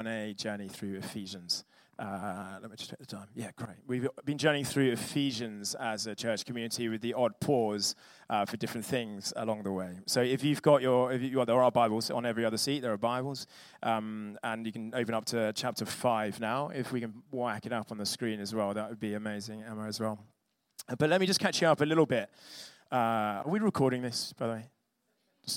on 0.00 0.06
a 0.06 0.32
journey 0.32 0.68
through 0.68 0.96
Ephesians. 0.96 1.64
Uh, 1.98 2.56
let 2.62 2.70
me 2.70 2.76
just 2.76 2.90
take 2.90 3.00
the 3.00 3.06
time. 3.06 3.26
Yeah, 3.34 3.50
great. 3.56 3.78
We've 3.88 4.08
been 4.24 4.38
journeying 4.38 4.64
through 4.64 4.92
Ephesians 4.92 5.74
as 5.74 6.06
a 6.06 6.14
church 6.14 6.44
community 6.44 6.88
with 6.88 7.00
the 7.00 7.14
odd 7.14 7.40
pause 7.40 7.96
uh, 8.30 8.44
for 8.44 8.56
different 8.56 8.86
things 8.86 9.32
along 9.34 9.64
the 9.64 9.72
way. 9.72 9.98
So 10.06 10.22
if 10.22 10.44
you've 10.44 10.62
got 10.62 10.82
your, 10.82 11.12
you, 11.14 11.38
well, 11.38 11.46
there 11.46 11.60
are 11.60 11.72
Bibles 11.72 12.12
on 12.12 12.24
every 12.24 12.44
other 12.44 12.56
seat. 12.56 12.78
There 12.78 12.92
are 12.92 12.96
Bibles, 12.96 13.48
um, 13.82 14.38
and 14.44 14.64
you 14.64 14.70
can 14.70 14.94
open 14.94 15.14
up 15.14 15.24
to 15.26 15.52
chapter 15.52 15.84
five 15.84 16.38
now. 16.38 16.68
If 16.72 16.92
we 16.92 17.00
can 17.00 17.14
whack 17.32 17.66
it 17.66 17.72
up 17.72 17.90
on 17.90 17.98
the 17.98 18.06
screen 18.06 18.38
as 18.38 18.54
well, 18.54 18.72
that 18.74 18.88
would 18.88 19.00
be 19.00 19.14
amazing, 19.14 19.64
Emma, 19.68 19.88
as 19.88 19.98
well. 19.98 20.20
But 20.96 21.10
let 21.10 21.20
me 21.20 21.26
just 21.26 21.40
catch 21.40 21.60
you 21.60 21.66
up 21.66 21.80
a 21.80 21.84
little 21.84 22.06
bit. 22.06 22.30
Uh, 22.92 23.42
are 23.44 23.48
we 23.48 23.58
recording 23.58 24.02
this, 24.02 24.32
by 24.38 24.46
the 24.46 24.52
way? 24.52 24.64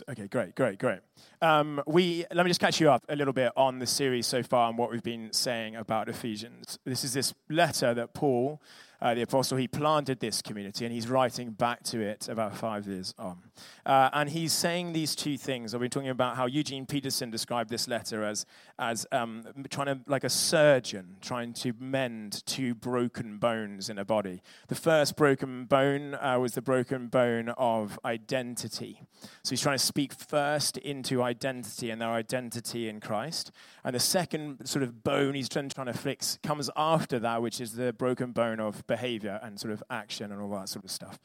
Okay, 0.09 0.27
great, 0.27 0.55
great, 0.55 0.79
great. 0.79 0.99
Um, 1.41 1.81
we 1.87 2.25
let 2.31 2.45
me 2.45 2.49
just 2.49 2.59
catch 2.59 2.79
you 2.79 2.89
up 2.91 3.03
a 3.09 3.15
little 3.15 3.33
bit 3.33 3.51
on 3.57 3.79
the 3.79 3.87
series 3.87 4.27
so 4.27 4.43
far 4.43 4.69
and 4.69 4.77
what 4.77 4.91
we've 4.91 5.03
been 5.03 5.33
saying 5.33 5.75
about 5.75 6.07
Ephesians. 6.07 6.77
This 6.85 7.03
is 7.03 7.13
this 7.13 7.33
letter 7.49 7.93
that 7.93 8.13
Paul 8.13 8.61
uh, 9.01 9.13
the 9.15 9.23
apostle, 9.23 9.57
he 9.57 9.67
planted 9.67 10.19
this 10.19 10.41
community 10.41 10.85
and 10.85 10.93
he's 10.93 11.07
writing 11.07 11.51
back 11.51 11.81
to 11.83 11.99
it 11.99 12.29
about 12.29 12.55
five 12.55 12.85
years 12.85 13.13
on. 13.17 13.39
Uh, 13.85 14.09
and 14.13 14.29
he's 14.29 14.53
saying 14.53 14.93
these 14.93 15.15
two 15.15 15.37
things. 15.37 15.73
I've 15.73 15.81
been 15.81 15.89
talking 15.89 16.09
about 16.09 16.35
how 16.35 16.45
Eugene 16.45 16.85
Peterson 16.85 17.31
described 17.31 17.69
this 17.69 17.87
letter 17.87 18.23
as, 18.23 18.45
as 18.77 19.07
um, 19.11 19.43
trying 19.69 19.87
to, 19.87 19.99
like 20.05 20.23
a 20.23 20.29
surgeon, 20.29 21.17
trying 21.19 21.53
to 21.53 21.73
mend 21.79 22.45
two 22.45 22.75
broken 22.75 23.37
bones 23.37 23.89
in 23.89 23.97
a 23.97 24.05
body. 24.05 24.43
The 24.67 24.75
first 24.75 25.17
broken 25.17 25.65
bone 25.65 26.13
uh, 26.15 26.37
was 26.39 26.53
the 26.53 26.61
broken 26.61 27.07
bone 27.07 27.49
of 27.49 27.99
identity. 28.05 29.01
So 29.43 29.49
he's 29.51 29.61
trying 29.61 29.77
to 29.77 29.83
speak 29.83 30.13
first 30.13 30.77
into 30.77 31.23
identity 31.23 31.89
and 31.89 31.99
their 32.01 32.11
identity 32.11 32.87
in 32.87 32.99
Christ. 32.99 33.51
And 33.83 33.95
the 33.95 33.99
second 33.99 34.67
sort 34.67 34.83
of 34.83 35.03
bone 35.03 35.33
he's 35.33 35.49
trying, 35.49 35.69
trying 35.69 35.87
to 35.87 35.93
fix 35.93 36.37
comes 36.43 36.69
after 36.75 37.17
that, 37.19 37.41
which 37.41 37.59
is 37.59 37.73
the 37.73 37.93
broken 37.93 38.31
bone 38.31 38.59
of 38.59 38.85
behavior 38.91 39.39
and 39.41 39.57
sort 39.57 39.71
of 39.71 39.81
action 39.89 40.33
and 40.33 40.41
all 40.41 40.49
that 40.49 40.67
sort 40.67 40.83
of 40.83 40.91
stuff. 40.91 41.17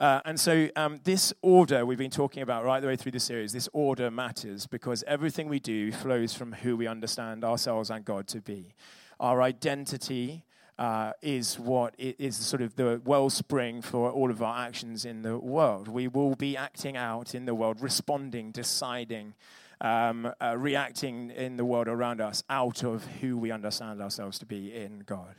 Uh, 0.00 0.20
and 0.24 0.40
so, 0.40 0.68
um, 0.74 1.00
this 1.04 1.32
order 1.42 1.86
we've 1.86 2.04
been 2.06 2.10
talking 2.10 2.42
about 2.42 2.64
right 2.64 2.80
the 2.80 2.88
way 2.88 2.96
through 2.96 3.12
the 3.12 3.20
series, 3.20 3.52
this 3.52 3.68
order 3.72 4.10
matters 4.10 4.66
because 4.66 5.04
everything 5.06 5.48
we 5.48 5.60
do 5.60 5.92
flows 5.92 6.34
from 6.34 6.52
who 6.52 6.76
we 6.76 6.88
understand 6.88 7.44
ourselves 7.44 7.90
and 7.90 8.04
God 8.04 8.26
to 8.28 8.40
be. 8.40 8.74
Our 9.20 9.42
identity 9.42 10.42
uh, 10.76 11.12
is 11.22 11.56
what 11.56 11.94
is 11.98 12.34
sort 12.36 12.60
of 12.60 12.74
the 12.74 13.00
wellspring 13.04 13.80
for 13.80 14.10
all 14.10 14.30
of 14.32 14.42
our 14.42 14.66
actions 14.66 15.04
in 15.04 15.22
the 15.22 15.38
world. 15.38 15.86
We 15.86 16.08
will 16.08 16.34
be 16.34 16.56
acting 16.56 16.96
out 16.96 17.32
in 17.32 17.44
the 17.44 17.54
world, 17.54 17.80
responding, 17.80 18.50
deciding, 18.50 19.34
um, 19.80 20.32
uh, 20.42 20.56
reacting 20.58 21.30
in 21.30 21.56
the 21.56 21.64
world 21.64 21.86
around 21.86 22.20
us 22.20 22.42
out 22.50 22.82
of 22.82 23.04
who 23.20 23.38
we 23.38 23.52
understand 23.52 24.02
ourselves 24.02 24.40
to 24.40 24.46
be 24.46 24.74
in 24.74 25.04
God. 25.06 25.36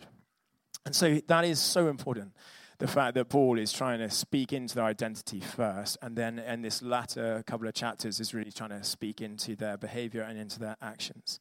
And 0.85 0.95
so 0.95 1.19
that 1.27 1.45
is 1.45 1.59
so 1.59 1.87
important. 1.87 2.33
The 2.77 2.87
fact 2.87 3.15
that 3.15 3.29
Paul 3.29 3.57
is 3.57 3.71
trying 3.71 3.99
to 3.99 4.09
speak 4.09 4.51
into 4.51 4.75
their 4.75 4.83
identity 4.83 5.39
first, 5.39 5.97
and 6.01 6.15
then 6.15 6.39
in 6.39 6.61
this 6.61 6.81
latter 6.81 7.41
couple 7.47 7.67
of 7.67 7.73
chapters 7.73 8.19
is 8.19 8.33
really 8.33 8.51
trying 8.51 8.71
to 8.71 8.83
speak 8.83 9.21
into 9.21 9.55
their 9.55 9.77
behavior 9.77 10.21
and 10.21 10.37
into 10.37 10.59
their 10.59 10.75
actions. 10.81 11.39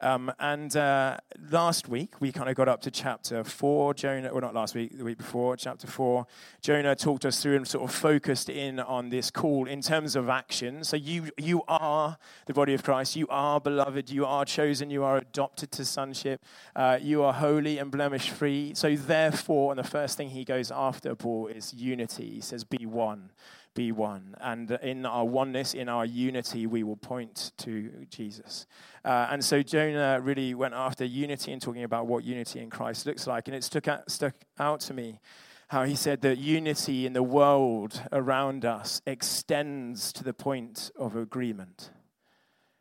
Um, 0.00 0.32
and 0.38 0.76
uh, 0.76 1.16
last 1.50 1.88
week, 1.88 2.20
we 2.20 2.30
kind 2.30 2.48
of 2.48 2.54
got 2.54 2.68
up 2.68 2.80
to 2.82 2.90
chapter 2.90 3.42
four. 3.42 3.94
Jonah, 3.94 4.30
well, 4.32 4.40
not 4.40 4.54
last 4.54 4.74
week, 4.74 4.96
the 4.96 5.04
week 5.04 5.18
before, 5.18 5.56
chapter 5.56 5.86
four. 5.86 6.26
Jonah 6.60 6.94
talked 6.94 7.24
us 7.24 7.42
through 7.42 7.56
and 7.56 7.66
sort 7.66 7.88
of 7.88 7.94
focused 7.94 8.48
in 8.48 8.78
on 8.78 9.08
this 9.08 9.30
call 9.30 9.66
in 9.66 9.80
terms 9.80 10.14
of 10.14 10.28
action. 10.28 10.84
So 10.84 10.96
you, 10.96 11.30
you 11.36 11.62
are 11.66 12.16
the 12.46 12.54
body 12.54 12.74
of 12.74 12.84
Christ. 12.84 13.16
You 13.16 13.26
are 13.28 13.60
beloved. 13.60 14.08
You 14.10 14.24
are 14.24 14.44
chosen. 14.44 14.90
You 14.90 15.02
are 15.02 15.16
adopted 15.16 15.72
to 15.72 15.84
sonship. 15.84 16.44
Uh, 16.76 16.98
you 17.00 17.24
are 17.24 17.32
holy 17.32 17.78
and 17.78 17.90
blemish 17.90 18.30
free. 18.30 18.72
So 18.74 18.94
therefore, 18.94 19.72
and 19.72 19.78
the 19.78 19.88
first 19.88 20.16
thing 20.16 20.30
he 20.30 20.44
goes 20.44 20.70
after, 20.70 21.16
Paul, 21.16 21.48
is 21.48 21.74
unity. 21.74 22.30
He 22.30 22.40
says, 22.40 22.62
be 22.62 22.86
one 22.86 23.30
be 23.74 23.92
one. 23.92 24.34
And 24.40 24.70
in 24.82 25.06
our 25.06 25.24
oneness, 25.24 25.74
in 25.74 25.88
our 25.88 26.04
unity, 26.04 26.66
we 26.66 26.82
will 26.82 26.96
point 26.96 27.52
to 27.58 28.06
Jesus. 28.10 28.66
Uh, 29.04 29.28
and 29.30 29.44
so 29.44 29.62
Jonah 29.62 30.20
really 30.20 30.54
went 30.54 30.74
after 30.74 31.04
unity 31.04 31.52
and 31.52 31.62
talking 31.62 31.84
about 31.84 32.06
what 32.06 32.24
unity 32.24 32.60
in 32.60 32.70
Christ 32.70 33.06
looks 33.06 33.26
like. 33.26 33.48
And 33.48 33.56
it 33.56 33.64
stuck 33.64 33.88
out, 33.88 34.10
stuck 34.10 34.34
out 34.58 34.80
to 34.80 34.94
me 34.94 35.20
how 35.68 35.84
he 35.84 35.94
said 35.94 36.22
that 36.22 36.38
unity 36.38 37.06
in 37.06 37.12
the 37.12 37.22
world 37.22 38.02
around 38.10 38.64
us 38.64 39.02
extends 39.06 40.12
to 40.14 40.24
the 40.24 40.32
point 40.32 40.90
of 40.98 41.14
agreement. 41.14 41.90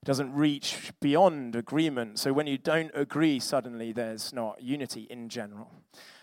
It 0.02 0.06
doesn't 0.06 0.34
reach 0.34 0.94
beyond 1.02 1.56
agreement. 1.56 2.18
So 2.18 2.32
when 2.32 2.48
you 2.48 2.58
don't 2.58 2.92
agree, 2.94 3.40
suddenly 3.40 3.92
there's 3.92 4.32
not 4.32 4.62
unity 4.62 5.02
in 5.10 5.28
general. 5.28 5.70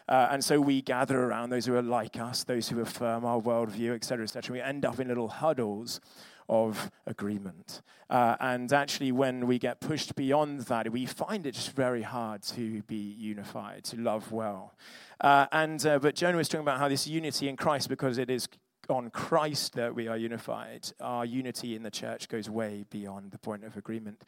Uh, 0.08 0.28
and 0.30 0.44
so 0.44 0.60
we 0.60 0.82
gather 0.82 1.22
around 1.24 1.50
those 1.50 1.66
who 1.66 1.74
are 1.74 1.82
like 1.82 2.18
us, 2.18 2.44
those 2.44 2.68
who 2.68 2.80
affirm 2.80 3.24
our 3.24 3.40
worldview, 3.40 3.94
etc., 3.94 4.24
etc. 4.24 4.52
We 4.52 4.60
end 4.60 4.84
up 4.84 5.00
in 5.00 5.08
little 5.08 5.28
huddles 5.28 6.00
of 6.48 6.90
agreement. 7.06 7.80
Uh, 8.10 8.36
and 8.38 8.70
actually, 8.72 9.12
when 9.12 9.46
we 9.46 9.58
get 9.58 9.80
pushed 9.80 10.14
beyond 10.14 10.60
that, 10.62 10.92
we 10.92 11.06
find 11.06 11.46
it 11.46 11.52
just 11.52 11.72
very 11.72 12.02
hard 12.02 12.42
to 12.42 12.82
be 12.82 12.96
unified, 13.18 13.84
to 13.84 13.96
love 13.96 14.30
well. 14.30 14.74
Uh, 15.20 15.46
and 15.52 15.84
uh, 15.86 15.98
but 15.98 16.14
Jonah 16.14 16.36
was 16.36 16.48
talking 16.48 16.62
about 16.64 16.78
how 16.78 16.88
this 16.88 17.06
unity 17.06 17.48
in 17.48 17.56
Christ, 17.56 17.88
because 17.88 18.18
it 18.18 18.28
is 18.28 18.46
on 18.90 19.08
Christ 19.08 19.74
that 19.74 19.94
we 19.94 20.08
are 20.08 20.16
unified. 20.16 20.92
Our 21.00 21.24
unity 21.24 21.74
in 21.74 21.82
the 21.82 21.90
church 21.90 22.28
goes 22.28 22.50
way 22.50 22.84
beyond 22.90 23.30
the 23.30 23.38
point 23.38 23.64
of 23.64 23.76
agreement 23.78 24.22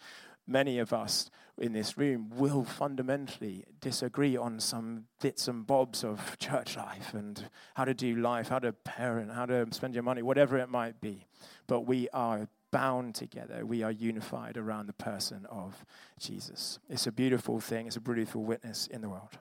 many 0.46 0.78
of 0.78 0.92
us 0.92 1.30
in 1.58 1.72
this 1.72 1.96
room 1.96 2.30
will 2.34 2.64
fundamentally 2.64 3.64
disagree 3.80 4.36
on 4.36 4.60
some 4.60 5.04
bits 5.20 5.48
and 5.48 5.66
bobs 5.66 6.04
of 6.04 6.38
church 6.38 6.76
life 6.76 7.14
and 7.14 7.48
how 7.74 7.84
to 7.84 7.94
do 7.94 8.16
life, 8.16 8.48
how 8.48 8.58
to 8.58 8.72
parent, 8.72 9.32
how 9.32 9.46
to 9.46 9.66
spend 9.70 9.94
your 9.94 10.02
money, 10.02 10.22
whatever 10.22 10.58
it 10.58 10.68
might 10.68 11.00
be. 11.00 11.26
But 11.66 11.80
we 11.82 12.08
are 12.12 12.48
bound 12.70 13.14
together. 13.14 13.64
We 13.64 13.82
are 13.82 13.90
unified 13.90 14.56
around 14.56 14.86
the 14.86 14.92
person 14.92 15.46
of 15.48 15.84
Jesus. 16.18 16.78
It's 16.90 17.06
a 17.06 17.12
beautiful 17.12 17.60
thing, 17.60 17.86
it's 17.86 17.96
a 17.96 18.00
beautiful 18.00 18.44
witness 18.44 18.86
in 18.86 19.00
the 19.00 19.08
world. 19.08 19.38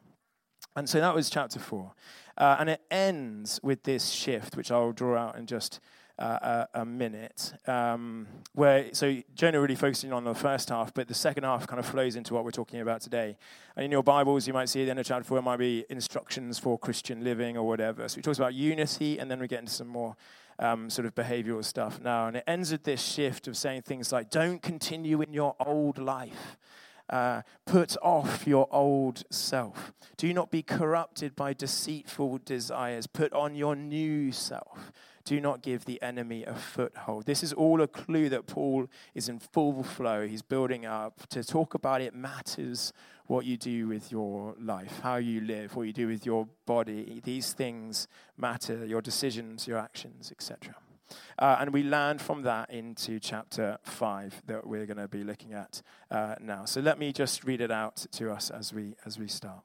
And 0.77 0.89
so 0.89 0.99
that 0.99 1.15
was 1.15 1.29
chapter 1.29 1.59
four. 1.59 1.93
Uh, 2.37 2.57
and 2.59 2.69
it 2.69 2.81
ends 2.91 3.59
with 3.63 3.83
this 3.83 4.09
shift, 4.09 4.57
which 4.57 4.71
I'll 4.71 4.91
draw 4.91 5.17
out 5.17 5.37
in 5.37 5.47
just 5.47 5.79
uh, 6.17 6.65
a, 6.73 6.81
a, 6.81 6.85
minute. 6.85 7.53
Um, 7.67 8.27
where 8.53 8.93
so 8.93 9.17
Jonah 9.35 9.59
really 9.59 9.75
focusing 9.75 10.13
on 10.13 10.23
the 10.23 10.33
first 10.33 10.69
half, 10.69 10.93
but 10.93 11.07
the 11.07 11.13
second 11.13 11.43
half 11.43 11.67
kind 11.67 11.79
of 11.79 11.85
flows 11.85 12.15
into 12.15 12.33
what 12.33 12.43
we're 12.43 12.51
talking 12.51 12.79
about 12.79 13.01
today. 13.01 13.37
And 13.75 13.85
in 13.85 13.91
your 13.91 14.03
Bibles, 14.03 14.47
you 14.47 14.53
might 14.53 14.69
see 14.69 14.83
the 14.85 14.91
end 14.91 14.99
of 14.99 15.05
chapter 15.05 15.25
four, 15.25 15.39
it 15.39 15.41
might 15.41 15.57
be 15.57 15.85
instructions 15.89 16.57
for 16.57 16.79
Christian 16.79 17.23
living 17.23 17.57
or 17.57 17.67
whatever. 17.67 18.07
So 18.07 18.15
he 18.17 18.21
talks 18.21 18.37
about 18.37 18.53
unity, 18.53 19.19
and 19.19 19.29
then 19.29 19.39
we 19.39 19.47
get 19.47 19.59
into 19.59 19.73
some 19.73 19.87
more. 19.87 20.15
Um, 20.57 20.89
sort 20.89 21.05
of 21.05 21.13
behavioral 21.13 21.65
stuff 21.65 21.99
now. 21.99 22.27
And 22.27 22.37
it 22.37 22.45
ends 22.47 22.71
with 22.71 22.83
this 22.83 23.03
shift 23.03 23.49
of 23.49 23.57
saying 23.57 23.81
things 23.81 24.13
like, 24.13 24.29
don't 24.29 24.61
continue 24.61 25.21
in 25.21 25.33
your 25.33 25.53
old 25.59 25.97
life. 25.97 26.55
Uh, 27.09 27.41
put 27.65 27.97
off 28.01 28.47
your 28.47 28.69
old 28.71 29.25
self. 29.29 29.91
Do 30.15 30.33
not 30.33 30.51
be 30.51 30.63
corrupted 30.63 31.35
by 31.35 31.51
deceitful 31.51 32.39
desires. 32.45 33.05
Put 33.05 33.33
on 33.33 33.53
your 33.55 33.75
new 33.75 34.31
self 34.31 34.93
do 35.25 35.41
not 35.41 35.61
give 35.61 35.85
the 35.85 36.01
enemy 36.01 36.43
a 36.43 36.53
foothold. 36.53 37.25
This 37.25 37.43
is 37.43 37.51
all 37.51 37.81
a 37.81 37.87
clue 37.87 38.29
that 38.29 38.45
Paul 38.45 38.87
is 39.13 39.27
in 39.27 39.39
full 39.39 39.83
flow. 39.83 40.27
He's 40.27 40.43
building 40.43 40.85
up 40.85 41.27
to 41.29 41.43
talk 41.43 41.73
about 41.73 42.01
it 42.01 42.13
matters 42.15 42.93
what 43.25 43.43
you 43.43 43.57
do 43.57 43.87
with 43.87 44.11
your 44.11 44.55
life, 44.59 44.99
how 45.01 45.15
you 45.15 45.41
live, 45.41 45.75
what 45.75 45.83
you 45.83 45.93
do 45.93 46.07
with 46.07 46.25
your 46.25 46.47
body. 46.67 47.21
These 47.23 47.53
things 47.53 48.07
matter, 48.37 48.85
your 48.85 49.01
decisions, 49.01 49.67
your 49.67 49.79
actions, 49.79 50.31
etc. 50.31 50.75
Uh, 51.39 51.57
and 51.59 51.73
we 51.73 51.81
land 51.81 52.21
from 52.21 52.43
that 52.43 52.69
into 52.69 53.19
chapter 53.19 53.79
5 53.83 54.43
that 54.45 54.65
we're 54.67 54.85
going 54.85 54.97
to 54.97 55.07
be 55.07 55.23
looking 55.23 55.53
at 55.53 55.81
uh, 56.11 56.35
now. 56.39 56.65
So 56.65 56.81
let 56.81 56.99
me 56.99 57.11
just 57.11 57.43
read 57.43 57.61
it 57.61 57.71
out 57.71 58.05
to 58.13 58.31
us 58.31 58.51
as 58.51 58.73
we, 58.73 58.95
as 59.05 59.17
we 59.17 59.27
start. 59.27 59.63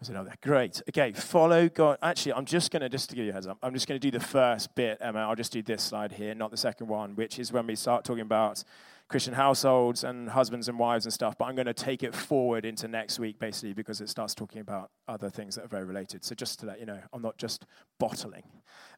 I 0.00 0.04
said, 0.04 0.16
oh. 0.16 0.28
Great. 0.42 0.82
Okay, 0.90 1.12
follow 1.12 1.68
God. 1.68 1.98
Actually, 2.02 2.34
I'm 2.34 2.44
just 2.44 2.70
going 2.70 2.82
to, 2.82 2.88
just 2.88 3.08
to 3.10 3.16
give 3.16 3.24
you 3.24 3.30
a 3.30 3.34
heads 3.34 3.46
up, 3.46 3.58
I'm 3.62 3.72
just 3.72 3.88
going 3.88 3.98
to 3.98 4.10
do 4.10 4.16
the 4.16 4.24
first 4.24 4.74
bit, 4.74 4.98
Emma. 5.00 5.20
I'll 5.20 5.34
just 5.34 5.52
do 5.52 5.62
this 5.62 5.82
slide 5.82 6.12
here, 6.12 6.34
not 6.34 6.50
the 6.50 6.56
second 6.56 6.88
one, 6.88 7.16
which 7.16 7.38
is 7.38 7.50
when 7.50 7.66
we 7.66 7.76
start 7.76 8.04
talking 8.04 8.20
about 8.20 8.62
Christian 9.08 9.34
households 9.34 10.04
and 10.04 10.28
husbands 10.28 10.68
and 10.68 10.78
wives 10.78 11.06
and 11.06 11.12
stuff. 11.12 11.38
But 11.38 11.46
I'm 11.46 11.54
going 11.54 11.66
to 11.66 11.74
take 11.74 12.02
it 12.02 12.14
forward 12.14 12.66
into 12.66 12.88
next 12.88 13.18
week, 13.18 13.38
basically, 13.38 13.72
because 13.72 14.02
it 14.02 14.10
starts 14.10 14.34
talking 14.34 14.60
about 14.60 14.90
other 15.08 15.30
things 15.30 15.54
that 15.54 15.64
are 15.64 15.68
very 15.68 15.84
related. 15.84 16.24
So 16.24 16.34
just 16.34 16.60
to 16.60 16.66
let 16.66 16.78
you 16.78 16.86
know, 16.86 17.00
I'm 17.14 17.22
not 17.22 17.38
just 17.38 17.64
bottling 17.98 18.42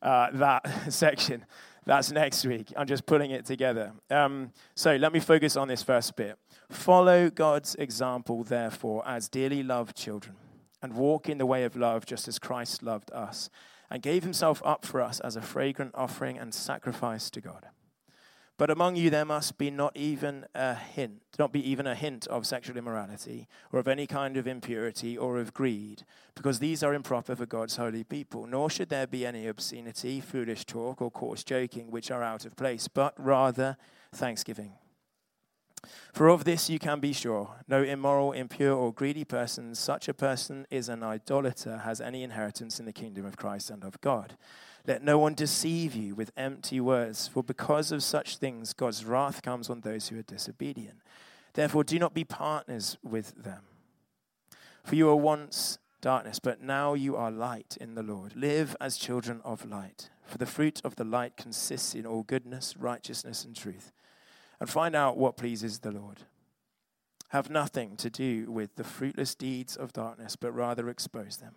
uh, 0.02 0.30
that 0.32 0.66
section. 0.92 1.44
That's 1.86 2.10
next 2.10 2.44
week. 2.44 2.72
I'm 2.76 2.86
just 2.88 3.06
putting 3.06 3.30
it 3.30 3.46
together. 3.46 3.92
Um, 4.10 4.52
so 4.74 4.96
let 4.96 5.12
me 5.12 5.20
focus 5.20 5.56
on 5.56 5.68
this 5.68 5.82
first 5.82 6.16
bit. 6.16 6.36
Follow 6.70 7.30
God's 7.30 7.76
example, 7.76 8.42
therefore, 8.42 9.06
as 9.06 9.28
dearly 9.28 9.62
loved 9.62 9.96
children 9.96 10.34
and 10.82 10.94
walk 10.94 11.28
in 11.28 11.38
the 11.38 11.46
way 11.46 11.64
of 11.64 11.76
love 11.76 12.06
just 12.06 12.28
as 12.28 12.38
Christ 12.38 12.82
loved 12.82 13.10
us 13.12 13.50
and 13.90 14.02
gave 14.02 14.22
himself 14.22 14.62
up 14.64 14.84
for 14.84 15.00
us 15.00 15.20
as 15.20 15.36
a 15.36 15.42
fragrant 15.42 15.92
offering 15.94 16.38
and 16.38 16.52
sacrifice 16.52 17.30
to 17.30 17.40
God. 17.40 17.66
But 18.58 18.70
among 18.70 18.96
you 18.96 19.08
there 19.08 19.24
must 19.24 19.56
be 19.56 19.70
not 19.70 19.96
even 19.96 20.44
a 20.52 20.74
hint, 20.74 21.22
not 21.38 21.52
be 21.52 21.70
even 21.70 21.86
a 21.86 21.94
hint 21.94 22.26
of 22.26 22.44
sexual 22.44 22.76
immorality, 22.76 23.46
or 23.72 23.78
of 23.78 23.86
any 23.86 24.04
kind 24.06 24.36
of 24.36 24.48
impurity, 24.48 25.16
or 25.16 25.38
of 25.38 25.54
greed, 25.54 26.04
because 26.34 26.58
these 26.58 26.82
are 26.82 26.92
improper 26.92 27.36
for 27.36 27.46
God's 27.46 27.76
holy 27.76 28.02
people. 28.02 28.48
Nor 28.48 28.68
should 28.68 28.88
there 28.88 29.06
be 29.06 29.24
any 29.24 29.46
obscenity, 29.46 30.20
foolish 30.20 30.64
talk, 30.64 31.00
or 31.00 31.08
coarse 31.08 31.44
joking, 31.44 31.92
which 31.92 32.10
are 32.10 32.22
out 32.22 32.44
of 32.44 32.56
place, 32.56 32.88
but 32.88 33.14
rather 33.16 33.76
thanksgiving. 34.12 34.72
For 36.12 36.28
of 36.28 36.44
this 36.44 36.68
you 36.68 36.78
can 36.78 37.00
be 37.00 37.12
sure 37.12 37.56
no 37.68 37.82
immoral, 37.82 38.32
impure, 38.32 38.74
or 38.74 38.92
greedy 38.92 39.24
person, 39.24 39.74
such 39.74 40.08
a 40.08 40.14
person 40.14 40.66
is 40.70 40.88
an 40.88 41.02
idolater, 41.02 41.78
has 41.78 42.00
any 42.00 42.22
inheritance 42.22 42.80
in 42.80 42.86
the 42.86 42.92
kingdom 42.92 43.24
of 43.24 43.36
Christ 43.36 43.70
and 43.70 43.84
of 43.84 44.00
God. 44.00 44.36
Let 44.86 45.02
no 45.02 45.18
one 45.18 45.34
deceive 45.34 45.94
you 45.94 46.14
with 46.14 46.32
empty 46.36 46.80
words, 46.80 47.28
for 47.28 47.42
because 47.42 47.92
of 47.92 48.02
such 48.02 48.38
things 48.38 48.72
God's 48.72 49.04
wrath 49.04 49.42
comes 49.42 49.68
on 49.68 49.80
those 49.80 50.08
who 50.08 50.18
are 50.18 50.22
disobedient. 50.22 50.98
Therefore, 51.52 51.84
do 51.84 51.98
not 51.98 52.14
be 52.14 52.24
partners 52.24 52.96
with 53.02 53.42
them. 53.42 53.62
For 54.84 54.94
you 54.94 55.06
were 55.06 55.16
once 55.16 55.78
darkness, 56.00 56.38
but 56.38 56.62
now 56.62 56.94
you 56.94 57.16
are 57.16 57.30
light 57.30 57.76
in 57.80 57.94
the 57.94 58.02
Lord. 58.02 58.36
Live 58.36 58.76
as 58.80 58.96
children 58.96 59.40
of 59.44 59.68
light. 59.68 60.08
For 60.24 60.38
the 60.38 60.46
fruit 60.46 60.80
of 60.84 60.96
the 60.96 61.04
light 61.04 61.36
consists 61.36 61.94
in 61.94 62.06
all 62.06 62.22
goodness, 62.22 62.74
righteousness, 62.78 63.44
and 63.44 63.54
truth. 63.54 63.92
And 64.60 64.68
find 64.68 64.96
out 64.96 65.16
what 65.16 65.36
pleases 65.36 65.80
the 65.80 65.92
Lord. 65.92 66.22
Have 67.28 67.50
nothing 67.50 67.96
to 67.98 68.10
do 68.10 68.50
with 68.50 68.76
the 68.76 68.84
fruitless 68.84 69.34
deeds 69.34 69.76
of 69.76 69.92
darkness, 69.92 70.34
but 70.34 70.52
rather 70.52 70.88
expose 70.88 71.36
them. 71.36 71.54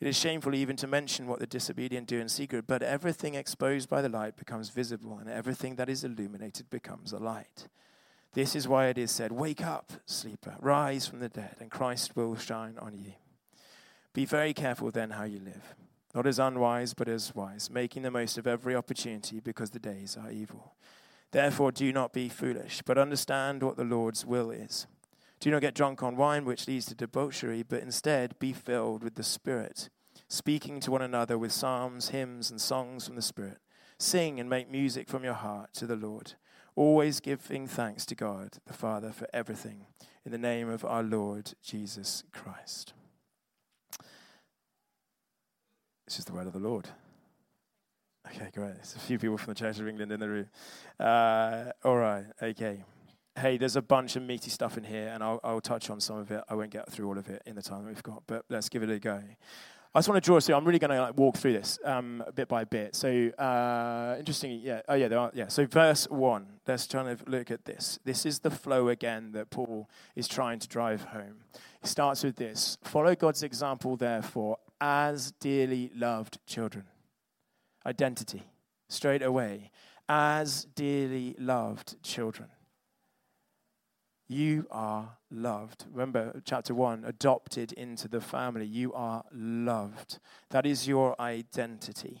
It 0.00 0.06
is 0.06 0.16
shameful 0.16 0.54
even 0.54 0.76
to 0.76 0.86
mention 0.86 1.26
what 1.26 1.40
the 1.40 1.46
disobedient 1.46 2.06
do 2.06 2.20
in 2.20 2.28
secret, 2.28 2.66
but 2.66 2.82
everything 2.82 3.34
exposed 3.34 3.88
by 3.88 4.00
the 4.00 4.08
light 4.08 4.36
becomes 4.36 4.70
visible, 4.70 5.18
and 5.18 5.28
everything 5.28 5.74
that 5.76 5.88
is 5.88 6.04
illuminated 6.04 6.70
becomes 6.70 7.12
a 7.12 7.18
light. 7.18 7.68
This 8.32 8.54
is 8.54 8.68
why 8.68 8.86
it 8.86 8.98
is 8.98 9.10
said, 9.10 9.32
Wake 9.32 9.64
up, 9.64 9.92
sleeper, 10.06 10.54
rise 10.60 11.06
from 11.06 11.18
the 11.18 11.28
dead, 11.28 11.56
and 11.60 11.70
Christ 11.70 12.14
will 12.14 12.36
shine 12.36 12.78
on 12.78 12.96
you. 12.96 13.14
Be 14.12 14.24
very 14.24 14.54
careful 14.54 14.90
then 14.90 15.10
how 15.10 15.24
you 15.24 15.40
live, 15.40 15.74
not 16.14 16.26
as 16.26 16.38
unwise, 16.38 16.94
but 16.94 17.08
as 17.08 17.34
wise, 17.34 17.68
making 17.68 18.02
the 18.02 18.10
most 18.10 18.38
of 18.38 18.46
every 18.46 18.76
opportunity 18.76 19.40
because 19.40 19.70
the 19.70 19.78
days 19.78 20.16
are 20.16 20.30
evil. 20.30 20.74
Therefore, 21.30 21.72
do 21.72 21.92
not 21.92 22.12
be 22.12 22.28
foolish, 22.28 22.82
but 22.84 22.96
understand 22.96 23.62
what 23.62 23.76
the 23.76 23.84
Lord's 23.84 24.24
will 24.24 24.50
is. 24.50 24.86
Do 25.40 25.50
not 25.50 25.60
get 25.60 25.74
drunk 25.74 26.02
on 26.02 26.16
wine, 26.16 26.44
which 26.44 26.66
leads 26.66 26.86
to 26.86 26.94
debauchery, 26.94 27.62
but 27.62 27.82
instead 27.82 28.38
be 28.38 28.52
filled 28.52 29.04
with 29.04 29.14
the 29.14 29.22
Spirit, 29.22 29.88
speaking 30.26 30.80
to 30.80 30.90
one 30.90 31.02
another 31.02 31.38
with 31.38 31.52
psalms, 31.52 32.08
hymns, 32.08 32.50
and 32.50 32.60
songs 32.60 33.06
from 33.06 33.16
the 33.16 33.22
Spirit. 33.22 33.58
Sing 33.98 34.40
and 34.40 34.48
make 34.48 34.70
music 34.70 35.08
from 35.08 35.24
your 35.24 35.34
heart 35.34 35.74
to 35.74 35.86
the 35.86 35.96
Lord, 35.96 36.34
always 36.74 37.20
giving 37.20 37.66
thanks 37.66 38.06
to 38.06 38.14
God 38.14 38.58
the 38.66 38.72
Father 38.72 39.12
for 39.12 39.28
everything, 39.32 39.86
in 40.24 40.32
the 40.32 40.38
name 40.38 40.68
of 40.68 40.84
our 40.84 41.02
Lord 41.02 41.54
Jesus 41.62 42.24
Christ. 42.32 42.94
This 46.06 46.18
is 46.18 46.24
the 46.24 46.32
word 46.32 46.46
of 46.46 46.52
the 46.52 46.58
Lord. 46.58 46.88
Okay, 48.28 48.50
great. 48.54 48.74
There's 48.74 48.94
a 48.96 49.00
few 49.00 49.18
people 49.18 49.38
from 49.38 49.54
the 49.54 49.58
Church 49.58 49.78
of 49.78 49.88
England 49.88 50.12
in 50.12 50.20
the 50.20 50.28
room. 50.28 50.46
Uh, 51.00 51.72
all 51.84 51.96
right, 51.96 52.26
okay 52.42 52.84
hey, 53.38 53.56
there's 53.56 53.76
a 53.76 53.82
bunch 53.82 54.16
of 54.16 54.22
meaty 54.22 54.50
stuff 54.50 54.76
in 54.76 54.84
here, 54.84 55.08
and 55.08 55.22
I'll, 55.22 55.40
I'll 55.42 55.60
touch 55.60 55.90
on 55.90 56.00
some 56.00 56.16
of 56.18 56.30
it. 56.30 56.42
I 56.48 56.54
won't 56.54 56.70
get 56.70 56.90
through 56.90 57.06
all 57.08 57.18
of 57.18 57.28
it 57.28 57.42
in 57.46 57.54
the 57.54 57.62
time 57.62 57.84
that 57.84 57.88
we've 57.88 58.02
got, 58.02 58.22
but 58.26 58.44
let's 58.48 58.68
give 58.68 58.82
it 58.82 58.90
a 58.90 58.98
go. 58.98 59.22
I 59.94 59.98
just 59.98 60.08
want 60.08 60.22
to 60.22 60.26
draw 60.26 60.36
us 60.36 60.46
through. 60.46 60.54
I'm 60.54 60.64
really 60.64 60.78
going 60.78 60.90
to 60.90 61.00
like, 61.00 61.16
walk 61.16 61.36
through 61.36 61.54
this 61.54 61.78
um, 61.82 62.22
bit 62.34 62.46
by 62.46 62.64
bit. 62.64 62.94
So 62.94 63.08
uh, 63.38 64.16
interesting, 64.18 64.60
yeah. 64.62 64.82
Oh 64.86 64.94
yeah, 64.94 65.08
there 65.08 65.18
are, 65.18 65.30
yeah. 65.34 65.48
So 65.48 65.64
verse 65.64 66.06
one. 66.10 66.46
Let's 66.66 66.86
try 66.86 67.02
to 67.02 67.16
look 67.26 67.50
at 67.50 67.64
this. 67.64 67.98
This 68.04 68.26
is 68.26 68.40
the 68.40 68.50
flow 68.50 68.88
again 68.88 69.32
that 69.32 69.48
Paul 69.48 69.88
is 70.14 70.28
trying 70.28 70.58
to 70.58 70.68
drive 70.68 71.04
home. 71.04 71.44
He 71.80 71.88
starts 71.88 72.22
with 72.22 72.36
this: 72.36 72.76
Follow 72.82 73.14
God's 73.14 73.42
example, 73.42 73.96
therefore, 73.96 74.58
as 74.78 75.32
dearly 75.40 75.90
loved 75.96 76.38
children. 76.46 76.84
Identity, 77.88 78.42
straight 78.90 79.22
away, 79.22 79.70
as 80.10 80.66
dearly 80.74 81.34
loved 81.38 82.02
children. 82.02 82.50
You 84.28 84.66
are 84.70 85.16
loved. 85.30 85.86
Remember, 85.90 86.42
chapter 86.44 86.74
1 86.74 87.04
adopted 87.06 87.72
into 87.72 88.06
the 88.06 88.20
family. 88.20 88.66
You 88.66 88.92
are 88.92 89.24
loved. 89.32 90.18
That 90.50 90.66
is 90.66 90.86
your 90.86 91.18
identity. 91.18 92.20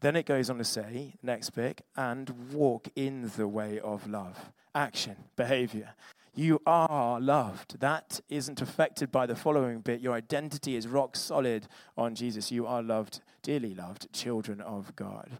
Then 0.00 0.16
it 0.16 0.26
goes 0.26 0.50
on 0.50 0.58
to 0.58 0.64
say, 0.64 1.14
next 1.22 1.50
bit, 1.50 1.82
and 1.96 2.52
walk 2.52 2.88
in 2.96 3.30
the 3.36 3.46
way 3.46 3.78
of 3.78 4.08
love. 4.08 4.50
Action, 4.74 5.14
behavior. 5.36 5.94
You 6.38 6.60
are 6.66 7.18
loved. 7.18 7.80
That 7.80 8.20
isn't 8.28 8.60
affected 8.60 9.10
by 9.10 9.24
the 9.24 9.34
following 9.34 9.80
bit. 9.80 10.02
Your 10.02 10.12
identity 10.12 10.76
is 10.76 10.86
rock 10.86 11.16
solid 11.16 11.66
on 11.96 12.14
Jesus. 12.14 12.52
You 12.52 12.66
are 12.66 12.82
loved, 12.82 13.20
dearly 13.42 13.74
loved, 13.74 14.12
children 14.12 14.60
of 14.60 14.94
God. 14.96 15.38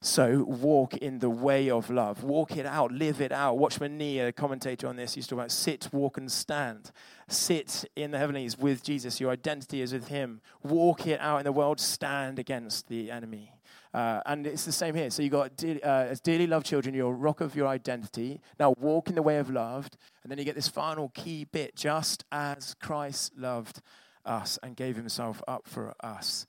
So 0.00 0.44
walk 0.44 0.96
in 0.98 1.18
the 1.18 1.30
way 1.30 1.68
of 1.68 1.90
love. 1.90 2.22
Walk 2.22 2.56
it 2.56 2.64
out, 2.64 2.92
live 2.92 3.20
it 3.20 3.32
out. 3.32 3.58
Watchman 3.58 3.98
Nee, 3.98 4.20
a 4.20 4.30
commentator 4.30 4.86
on 4.86 4.94
this, 4.94 5.16
used 5.16 5.30
to 5.30 5.34
talk 5.34 5.40
about 5.40 5.50
sit, 5.50 5.88
walk, 5.90 6.16
and 6.16 6.30
stand. 6.30 6.92
Sit 7.26 7.84
in 7.96 8.12
the 8.12 8.18
heavenlies 8.18 8.56
with 8.56 8.84
Jesus. 8.84 9.18
Your 9.20 9.32
identity 9.32 9.82
is 9.82 9.92
with 9.92 10.06
Him. 10.06 10.42
Walk 10.62 11.08
it 11.08 11.18
out 11.18 11.38
in 11.38 11.44
the 11.44 11.50
world. 11.50 11.80
Stand 11.80 12.38
against 12.38 12.86
the 12.86 13.10
enemy. 13.10 13.55
Uh, 13.96 14.20
and 14.26 14.46
it's 14.46 14.66
the 14.66 14.72
same 14.72 14.94
here. 14.94 15.08
So 15.08 15.22
you 15.22 15.30
got 15.30 15.52
uh, 15.64 15.78
as 15.82 16.20
dearly 16.20 16.46
loved 16.46 16.66
children, 16.66 16.94
you're 16.94 17.14
rock 17.14 17.40
of 17.40 17.56
your 17.56 17.66
identity. 17.66 18.42
Now 18.60 18.74
walk 18.78 19.08
in 19.08 19.14
the 19.14 19.22
way 19.22 19.38
of 19.38 19.48
love, 19.48 19.88
and 20.22 20.30
then 20.30 20.36
you 20.36 20.44
get 20.44 20.54
this 20.54 20.68
final 20.68 21.08
key 21.14 21.44
bit: 21.44 21.74
just 21.74 22.22
as 22.30 22.74
Christ 22.74 23.32
loved 23.38 23.80
us 24.22 24.58
and 24.62 24.76
gave 24.76 24.96
Himself 24.96 25.42
up 25.48 25.66
for 25.66 25.94
us, 26.00 26.46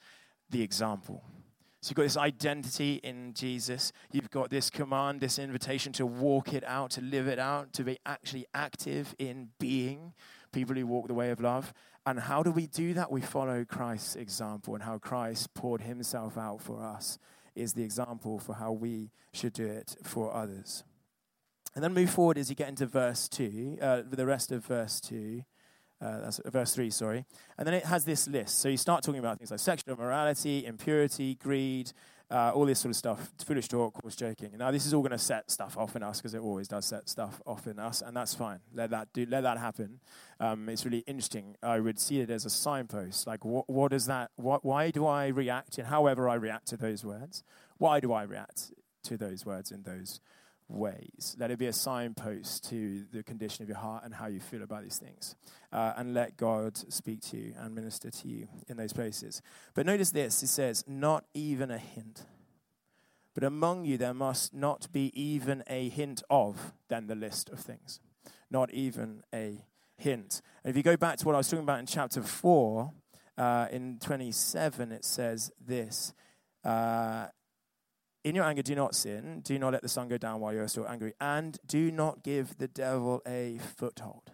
the 0.49 0.61
example. 0.61 1.23
So 1.79 1.91
you've 1.91 1.95
got 1.95 2.03
this 2.03 2.17
identity 2.17 2.95
in 2.95 3.33
Jesus. 3.33 3.93
You've 4.11 4.29
got 4.29 4.49
this 4.49 4.69
command, 4.69 5.21
this 5.21 5.39
invitation 5.39 5.93
to 5.93 6.05
walk 6.05 6.53
it 6.53 6.65
out, 6.65 6.91
to 6.91 7.01
live 7.01 7.29
it 7.29 7.39
out, 7.39 7.71
to 7.73 7.85
be 7.85 7.97
actually 8.05 8.45
active 8.53 9.15
in 9.19 9.51
being 9.57 10.11
people 10.51 10.75
who 10.75 10.85
walk 10.85 11.07
the 11.07 11.13
way 11.13 11.29
of 11.29 11.39
love. 11.39 11.73
And 12.05 12.19
how 12.19 12.43
do 12.43 12.51
we 12.51 12.67
do 12.67 12.93
that? 12.95 13.09
We 13.09 13.21
follow 13.21 13.63
Christ's 13.63 14.17
example 14.17 14.73
and 14.73 14.83
how 14.83 14.97
Christ 14.97 15.53
poured 15.53 15.81
himself 15.81 16.37
out 16.37 16.61
for 16.61 16.83
us 16.83 17.17
is 17.57 17.73
the 17.73 17.83
example 17.83 18.39
for 18.39 18.55
how 18.55 18.71
we 18.71 19.11
should 19.33 19.53
do 19.53 19.65
it 19.65 19.95
for 20.03 20.33
others. 20.33 20.83
And 21.75 21.83
then 21.83 21.93
move 21.93 22.09
forward 22.09 22.37
as 22.37 22.49
you 22.49 22.55
get 22.55 22.69
into 22.69 22.85
verse 22.87 23.27
2, 23.29 23.77
uh, 23.81 24.01
the 24.09 24.25
rest 24.25 24.51
of 24.51 24.65
verse 24.65 24.99
2. 25.01 25.43
Uh, 25.99 26.19
that's 26.21 26.39
verse 26.45 26.73
3, 26.75 26.89
sorry. 26.89 27.25
And 27.57 27.67
then 27.67 27.73
it 27.73 27.85
has 27.85 28.05
this 28.05 28.27
list. 28.27 28.59
So 28.59 28.69
you 28.69 28.77
start 28.77 29.03
talking 29.03 29.19
about 29.19 29.37
things 29.37 29.51
like 29.51 29.59
sexual 29.59 29.95
immorality, 29.95 30.65
impurity, 30.65 31.35
greed, 31.35 31.91
uh, 32.29 32.51
all 32.53 32.65
this 32.65 32.79
sort 32.79 32.89
of 32.89 32.95
stuff, 32.95 33.31
foolish 33.45 33.67
talk, 33.67 34.03
was 34.03 34.15
joking. 34.15 34.51
Now, 34.57 34.71
this 34.71 34.85
is 34.85 34.93
all 34.93 35.01
going 35.01 35.11
to 35.11 35.17
set 35.17 35.49
stuff 35.49 35.77
off 35.77 35.95
in 35.95 36.03
us 36.03 36.19
because 36.19 36.33
it 36.33 36.41
always 36.41 36.67
does 36.67 36.85
set 36.85 37.07
stuff 37.07 37.41
off 37.45 37.67
in 37.67 37.79
us, 37.79 38.01
and 38.01 38.15
that's 38.15 38.33
fine. 38.33 38.59
Let 38.73 38.89
that 38.89 39.13
do, 39.13 39.25
let 39.29 39.41
that 39.41 39.57
happen. 39.57 39.99
Um, 40.39 40.67
it's 40.69 40.85
really 40.85 41.03
interesting. 41.07 41.55
I 41.63 41.79
would 41.79 41.99
see 41.99 42.19
it 42.19 42.29
as 42.29 42.45
a 42.45 42.49
signpost. 42.49 43.27
Like, 43.27 43.45
what, 43.45 43.69
what 43.69 43.93
is 43.93 44.05
that? 44.07 44.31
What, 44.35 44.65
why 44.65 44.91
do 44.91 45.05
I 45.05 45.27
react? 45.27 45.77
And 45.77 45.87
however 45.87 46.27
I 46.27 46.35
react 46.35 46.67
to 46.67 46.77
those 46.77 47.05
words, 47.05 47.43
why 47.77 47.99
do 47.99 48.11
I 48.11 48.23
react 48.23 48.71
to 49.03 49.17
those 49.17 49.45
words 49.45 49.71
in 49.71 49.83
those 49.83 50.19
ways. 50.69 51.35
Let 51.39 51.51
it 51.51 51.59
be 51.59 51.67
a 51.67 51.73
signpost 51.73 52.69
to 52.69 53.05
the 53.11 53.23
condition 53.23 53.63
of 53.63 53.69
your 53.69 53.77
heart 53.77 54.03
and 54.03 54.13
how 54.13 54.27
you 54.27 54.39
feel 54.39 54.63
about 54.63 54.83
these 54.83 54.97
things. 54.97 55.35
Uh, 55.71 55.93
and 55.97 56.13
let 56.13 56.37
God 56.37 56.77
speak 56.91 57.21
to 57.29 57.37
you 57.37 57.53
and 57.57 57.73
minister 57.73 58.09
to 58.09 58.27
you 58.27 58.47
in 58.67 58.77
those 58.77 58.93
places. 58.93 59.41
But 59.73 59.85
notice 59.85 60.11
this 60.11 60.43
it 60.43 60.47
says, 60.47 60.83
not 60.87 61.25
even 61.33 61.71
a 61.71 61.77
hint. 61.77 62.25
But 63.33 63.43
among 63.43 63.85
you 63.85 63.97
there 63.97 64.13
must 64.13 64.53
not 64.53 64.91
be 64.91 65.11
even 65.19 65.63
a 65.67 65.89
hint 65.89 66.23
of, 66.29 66.73
then 66.87 67.07
the 67.07 67.15
list 67.15 67.49
of 67.49 67.59
things. 67.59 67.99
Not 68.49 68.73
even 68.73 69.23
a 69.33 69.65
hint. 69.95 70.41
And 70.63 70.71
if 70.71 70.77
you 70.77 70.83
go 70.83 70.97
back 70.97 71.17
to 71.17 71.25
what 71.25 71.35
I 71.35 71.37
was 71.37 71.49
talking 71.49 71.63
about 71.63 71.79
in 71.79 71.85
chapter 71.85 72.21
4, 72.21 72.91
uh, 73.37 73.67
in 73.71 73.99
27, 73.99 74.91
it 74.91 75.05
says 75.05 75.51
this. 75.63 76.13
Uh, 76.63 77.27
in 78.27 78.35
your 78.35 78.43
anger, 78.43 78.61
do 78.61 78.75
not 78.75 78.93
sin. 78.93 79.41
Do 79.43 79.57
not 79.57 79.71
let 79.71 79.81
the 79.81 79.89
sun 79.89 80.09
go 80.09 80.17
down 80.17 80.41
while 80.41 80.53
you're 80.53 80.67
still 80.67 80.87
angry. 80.87 81.13
And 81.21 81.57
do 81.65 81.91
not 81.91 82.23
give 82.23 82.57
the 82.57 82.67
devil 82.67 83.21
a 83.25 83.57
foothold. 83.77 84.31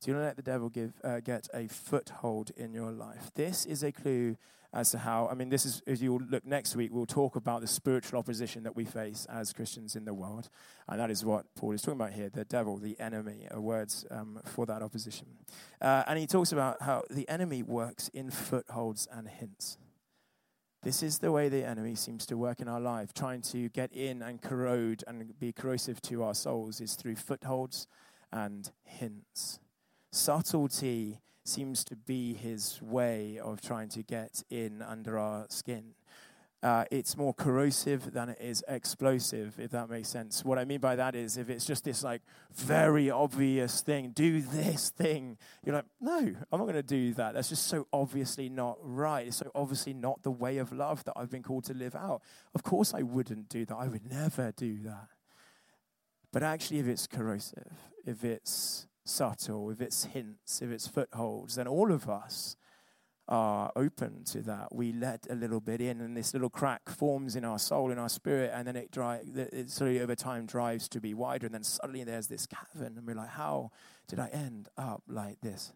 Do 0.00 0.12
not 0.12 0.20
let 0.20 0.36
the 0.36 0.42
devil 0.42 0.68
give, 0.68 0.92
uh, 1.02 1.20
get 1.20 1.48
a 1.52 1.66
foothold 1.66 2.50
in 2.56 2.72
your 2.72 2.92
life. 2.92 3.32
This 3.34 3.66
is 3.66 3.82
a 3.82 3.90
clue 3.90 4.36
as 4.72 4.90
to 4.92 4.98
how, 4.98 5.28
I 5.30 5.34
mean, 5.34 5.48
this 5.48 5.66
is, 5.66 5.82
as 5.86 6.00
you'll 6.00 6.22
look 6.28 6.46
next 6.46 6.76
week, 6.76 6.90
we'll 6.92 7.04
talk 7.06 7.34
about 7.36 7.60
the 7.60 7.66
spiritual 7.66 8.18
opposition 8.18 8.62
that 8.62 8.74
we 8.74 8.84
face 8.84 9.26
as 9.28 9.52
Christians 9.52 9.96
in 9.96 10.04
the 10.04 10.14
world. 10.14 10.48
And 10.88 11.00
that 11.00 11.10
is 11.10 11.24
what 11.24 11.44
Paul 11.56 11.72
is 11.72 11.82
talking 11.82 12.00
about 12.00 12.12
here 12.12 12.30
the 12.30 12.44
devil, 12.44 12.78
the 12.78 12.98
enemy, 13.00 13.48
are 13.50 13.60
words 13.60 14.06
um, 14.10 14.40
for 14.44 14.64
that 14.66 14.80
opposition. 14.80 15.26
Uh, 15.80 16.04
and 16.06 16.18
he 16.18 16.26
talks 16.26 16.52
about 16.52 16.80
how 16.82 17.02
the 17.10 17.28
enemy 17.28 17.62
works 17.62 18.08
in 18.14 18.30
footholds 18.30 19.08
and 19.12 19.28
hints. 19.28 19.76
This 20.82 21.00
is 21.04 21.20
the 21.20 21.30
way 21.30 21.48
the 21.48 21.64
enemy 21.64 21.94
seems 21.94 22.26
to 22.26 22.36
work 22.36 22.58
in 22.58 22.66
our 22.66 22.80
life, 22.80 23.14
trying 23.14 23.40
to 23.42 23.68
get 23.68 23.92
in 23.92 24.20
and 24.20 24.42
corrode 24.42 25.04
and 25.06 25.38
be 25.38 25.52
corrosive 25.52 26.02
to 26.02 26.24
our 26.24 26.34
souls, 26.34 26.80
is 26.80 26.94
through 26.94 27.14
footholds 27.14 27.86
and 28.32 28.68
hints. 28.82 29.60
Subtlety 30.10 31.20
seems 31.44 31.84
to 31.84 31.94
be 31.94 32.34
his 32.34 32.82
way 32.82 33.38
of 33.38 33.60
trying 33.60 33.90
to 33.90 34.02
get 34.02 34.42
in 34.50 34.82
under 34.82 35.18
our 35.18 35.46
skin. 35.50 35.94
Uh, 36.62 36.84
it's 36.92 37.16
more 37.16 37.34
corrosive 37.34 38.12
than 38.12 38.28
it 38.28 38.38
is 38.40 38.62
explosive, 38.68 39.58
if 39.58 39.72
that 39.72 39.90
makes 39.90 40.08
sense. 40.08 40.44
What 40.44 40.60
I 40.60 40.64
mean 40.64 40.78
by 40.78 40.94
that 40.94 41.16
is 41.16 41.36
if 41.36 41.50
it's 41.50 41.66
just 41.66 41.82
this 41.82 42.04
like 42.04 42.22
very 42.54 43.10
obvious 43.10 43.80
thing, 43.80 44.10
do 44.10 44.40
this 44.40 44.90
thing, 44.90 45.38
you're 45.64 45.74
like, 45.74 45.86
no, 46.00 46.18
I'm 46.18 46.58
not 46.58 46.64
going 46.64 46.74
to 46.74 46.82
do 46.84 47.14
that. 47.14 47.34
That's 47.34 47.48
just 47.48 47.66
so 47.66 47.88
obviously 47.92 48.48
not 48.48 48.78
right. 48.80 49.26
It's 49.26 49.38
so 49.38 49.50
obviously 49.56 49.92
not 49.92 50.22
the 50.22 50.30
way 50.30 50.58
of 50.58 50.72
love 50.72 51.02
that 51.04 51.14
I've 51.16 51.30
been 51.30 51.42
called 51.42 51.64
to 51.64 51.74
live 51.74 51.96
out. 51.96 52.22
Of 52.54 52.62
course, 52.62 52.94
I 52.94 53.02
wouldn't 53.02 53.48
do 53.48 53.64
that. 53.64 53.74
I 53.74 53.88
would 53.88 54.08
never 54.08 54.52
do 54.56 54.78
that. 54.84 55.08
But 56.32 56.44
actually, 56.44 56.78
if 56.78 56.86
it's 56.86 57.08
corrosive, 57.08 57.72
if 58.06 58.22
it's 58.22 58.86
subtle, 59.04 59.68
if 59.70 59.80
it's 59.80 60.04
hints, 60.04 60.62
if 60.62 60.70
it's 60.70 60.86
footholds, 60.86 61.56
then 61.56 61.66
all 61.66 61.90
of 61.90 62.08
us 62.08 62.56
are 63.28 63.72
open 63.76 64.24
to 64.24 64.40
that. 64.42 64.74
We 64.74 64.92
let 64.92 65.26
a 65.30 65.34
little 65.34 65.60
bit 65.60 65.80
in, 65.80 66.00
and 66.00 66.16
this 66.16 66.32
little 66.32 66.50
crack 66.50 66.88
forms 66.88 67.36
in 67.36 67.44
our 67.44 67.58
soul, 67.58 67.90
in 67.90 67.98
our 67.98 68.08
spirit, 68.08 68.50
and 68.54 68.66
then 68.66 68.76
it, 68.76 68.90
dry, 68.90 69.20
it 69.34 69.70
slowly 69.70 70.00
over 70.00 70.14
time 70.14 70.46
drives 70.46 70.88
to 70.90 71.00
be 71.00 71.14
wider, 71.14 71.46
and 71.46 71.54
then 71.54 71.64
suddenly 71.64 72.04
there's 72.04 72.26
this 72.26 72.46
cavern, 72.46 72.98
and 72.98 73.06
we're 73.06 73.14
like, 73.14 73.30
how 73.30 73.70
did 74.08 74.18
I 74.18 74.28
end 74.28 74.68
up 74.76 75.02
like 75.06 75.40
this? 75.40 75.72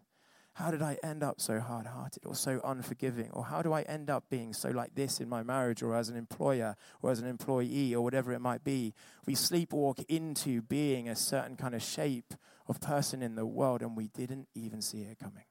How 0.53 0.71
did 0.71 0.81
I 0.81 0.97
end 1.03 1.21
up 1.21 1.39
so 1.39 1.59
hard 1.59 1.85
hearted 1.85 2.25
or 2.25 2.33
so 2.33 2.59
unforgiving? 2.63 3.29
Or 3.31 3.45
how 3.45 3.61
do 3.61 3.73
I 3.73 3.83
end 3.83 4.09
up 4.09 4.23
being 4.27 4.53
so 4.53 4.69
like 4.69 4.95
this 4.95 5.19
in 5.19 5.29
my 5.29 5.43
marriage 5.43 5.83
or 5.83 5.95
as 5.95 6.09
an 6.09 6.17
employer 6.17 6.75
or 7.03 7.11
as 7.11 7.19
an 7.19 7.27
employee 7.27 7.93
or 7.93 8.03
whatever 8.03 8.33
it 8.33 8.39
might 8.41 8.63
be? 8.63 8.95
We 9.27 9.35
sleepwalk 9.35 10.03
into 10.09 10.63
being 10.63 11.07
a 11.07 11.15
certain 11.15 11.57
kind 11.57 11.75
of 11.75 11.83
shape 11.83 12.33
of 12.67 12.81
person 12.81 13.21
in 13.21 13.35
the 13.35 13.45
world 13.45 13.83
and 13.83 13.95
we 13.95 14.07
didn't 14.07 14.47
even 14.55 14.81
see 14.81 15.01
it 15.01 15.19
coming 15.19 15.43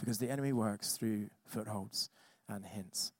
because 0.00 0.18
the 0.18 0.30
enemy 0.30 0.52
works 0.52 0.96
through 0.96 1.28
footholds 1.46 2.10
and 2.48 2.64
hints. 2.64 3.12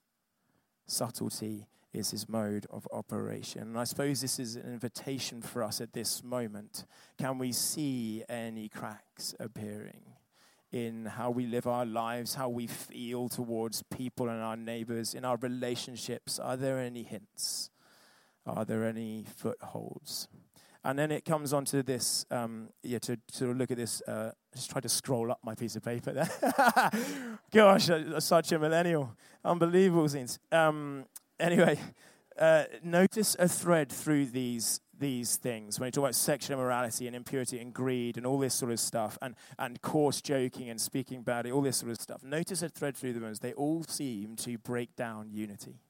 Subtlety 0.86 1.68
is 1.92 2.10
his 2.10 2.28
mode 2.28 2.66
of 2.70 2.86
operation. 2.92 3.62
And 3.62 3.78
I 3.78 3.84
suppose 3.84 4.20
this 4.20 4.38
is 4.38 4.56
an 4.56 4.72
invitation 4.72 5.42
for 5.42 5.62
us 5.62 5.80
at 5.80 5.92
this 5.92 6.22
moment. 6.22 6.84
Can 7.18 7.38
we 7.38 7.52
see 7.52 8.24
any 8.28 8.68
cracks 8.68 9.34
appearing 9.40 10.02
in 10.72 11.06
how 11.06 11.30
we 11.30 11.46
live 11.46 11.66
our 11.66 11.84
lives, 11.84 12.34
how 12.34 12.48
we 12.48 12.66
feel 12.66 13.28
towards 13.28 13.82
people 13.82 14.28
and 14.28 14.40
our 14.40 14.56
neighbors, 14.56 15.14
in 15.14 15.24
our 15.24 15.36
relationships? 15.36 16.38
Are 16.38 16.56
there 16.56 16.78
any 16.78 17.02
hints? 17.02 17.70
Are 18.46 18.64
there 18.64 18.84
any 18.84 19.24
footholds? 19.36 20.28
And 20.82 20.98
then 20.98 21.10
it 21.10 21.24
comes 21.24 21.52
on 21.52 21.66
to 21.66 21.82
this, 21.82 22.24
um, 22.30 22.70
yeah, 22.82 22.98
to, 23.00 23.18
to 23.34 23.52
look 23.52 23.70
at 23.70 23.76
this. 23.76 24.00
Uh, 24.08 24.32
just 24.54 24.70
try 24.70 24.80
to 24.80 24.88
scroll 24.88 25.30
up 25.30 25.38
my 25.44 25.54
piece 25.54 25.76
of 25.76 25.82
paper 25.82 26.12
there. 26.12 26.90
Gosh, 27.52 27.90
such 28.20 28.52
a 28.52 28.58
millennial. 28.58 29.14
Unbelievable 29.44 30.08
scenes. 30.08 30.38
Um, 30.50 31.04
anyway, 31.38 31.78
uh, 32.38 32.64
notice 32.82 33.36
a 33.38 33.48
thread 33.48 33.90
through 33.90 34.26
these 34.26 34.80
these 35.00 35.36
things 35.36 35.80
when 35.80 35.86
you 35.86 35.90
talk 35.90 36.02
about 36.02 36.14
sexual 36.14 36.58
immorality 36.58 37.06
and 37.06 37.16
impurity 37.16 37.58
and 37.58 37.72
greed 37.72 38.18
and 38.18 38.26
all 38.26 38.38
this 38.38 38.54
sort 38.54 38.70
of 38.70 38.78
stuff 38.78 39.16
and, 39.22 39.34
and 39.58 39.80
coarse 39.80 40.20
joking 40.20 40.68
and 40.68 40.78
speaking 40.78 41.22
badly, 41.22 41.50
all 41.50 41.62
this 41.62 41.78
sort 41.78 41.90
of 41.90 41.98
stuff. 41.98 42.22
Notice 42.22 42.62
a 42.62 42.68
thread 42.68 42.96
through 42.96 43.14
them 43.14 43.24
as 43.24 43.40
they 43.40 43.54
all 43.54 43.82
seem 43.82 44.36
to 44.36 44.58
break 44.58 44.94
down 44.96 45.30
unity. 45.30 45.80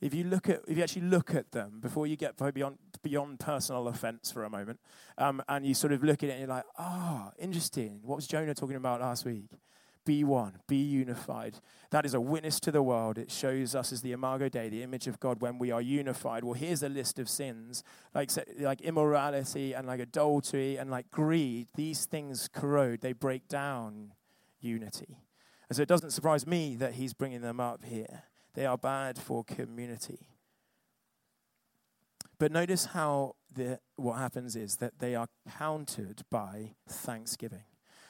If 0.00 0.14
you 0.14 0.24
look 0.24 0.48
at, 0.48 0.60
if 0.68 0.76
you 0.76 0.82
actually 0.82 1.06
look 1.06 1.34
at 1.34 1.52
them 1.52 1.80
before 1.80 2.06
you 2.06 2.16
get 2.16 2.36
beyond 2.36 2.78
beyond 3.02 3.40
personal 3.40 3.88
offense 3.88 4.30
for 4.30 4.44
a 4.44 4.50
moment, 4.50 4.80
um, 5.16 5.42
and 5.48 5.64
you 5.64 5.74
sort 5.74 5.92
of 5.92 6.04
look 6.04 6.22
at 6.22 6.28
it 6.28 6.32
and 6.32 6.40
you're 6.40 6.48
like, 6.48 6.64
ah, 6.78 7.28
oh, 7.28 7.32
interesting. 7.38 8.00
What 8.02 8.16
was 8.16 8.26
Jonah 8.26 8.54
talking 8.54 8.76
about 8.76 9.00
last 9.00 9.24
week? 9.24 9.50
Be 10.04 10.22
one, 10.22 10.60
be 10.68 10.76
unified. 10.76 11.56
That 11.90 12.06
is 12.06 12.14
a 12.14 12.20
witness 12.20 12.60
to 12.60 12.70
the 12.70 12.82
world. 12.82 13.18
It 13.18 13.28
shows 13.28 13.74
us 13.74 13.92
as 13.92 14.02
the 14.02 14.12
Imago 14.12 14.48
Dei, 14.48 14.68
the 14.68 14.84
image 14.84 15.08
of 15.08 15.18
God, 15.18 15.40
when 15.40 15.58
we 15.58 15.72
are 15.72 15.82
unified. 15.82 16.44
Well, 16.44 16.54
here's 16.54 16.84
a 16.84 16.88
list 16.88 17.18
of 17.18 17.28
sins 17.28 17.82
like, 18.14 18.30
like 18.60 18.80
immorality 18.82 19.72
and 19.72 19.84
like 19.84 19.98
adultery 19.98 20.76
and 20.76 20.90
like 20.90 21.10
greed. 21.10 21.66
These 21.74 22.04
things 22.04 22.48
corrode, 22.52 23.00
they 23.00 23.14
break 23.14 23.48
down 23.48 24.12
unity. 24.60 25.18
And 25.68 25.76
so 25.76 25.82
it 25.82 25.88
doesn't 25.88 26.12
surprise 26.12 26.46
me 26.46 26.76
that 26.76 26.94
he's 26.94 27.12
bringing 27.12 27.40
them 27.40 27.58
up 27.58 27.84
here. 27.84 28.22
They 28.56 28.66
are 28.66 28.76
bad 28.76 29.18
for 29.18 29.44
community. 29.44 30.18
But 32.38 32.50
notice 32.50 32.86
how 32.86 33.36
the, 33.54 33.78
what 33.94 34.18
happens 34.18 34.56
is 34.56 34.76
that 34.76 34.98
they 34.98 35.14
are 35.14 35.28
countered 35.58 36.22
by 36.30 36.72
thanksgiving. 36.88 37.64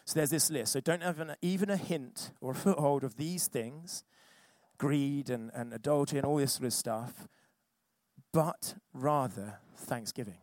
So 0.05 0.15
there's 0.15 0.31
this 0.31 0.51
list. 0.51 0.73
So 0.73 0.81
don't 0.81 1.03
have 1.03 1.21
an, 1.21 1.35
even 1.43 1.69
a 1.69 1.77
hint 1.77 2.31
or 2.41 2.53
a 2.53 2.55
foothold 2.55 3.05
of 3.05 3.17
these 3.17 3.49
things 3.49 4.05
greed 4.79 5.31
and, 5.31 5.51
and 5.53 5.73
adultery 5.73 6.19
and 6.19 6.27
all 6.27 6.37
this 6.37 6.53
sort 6.53 6.67
of 6.67 6.73
stuff, 6.73 7.29
but 8.33 8.75
rather 8.95 9.59
thanksgiving 9.77 10.39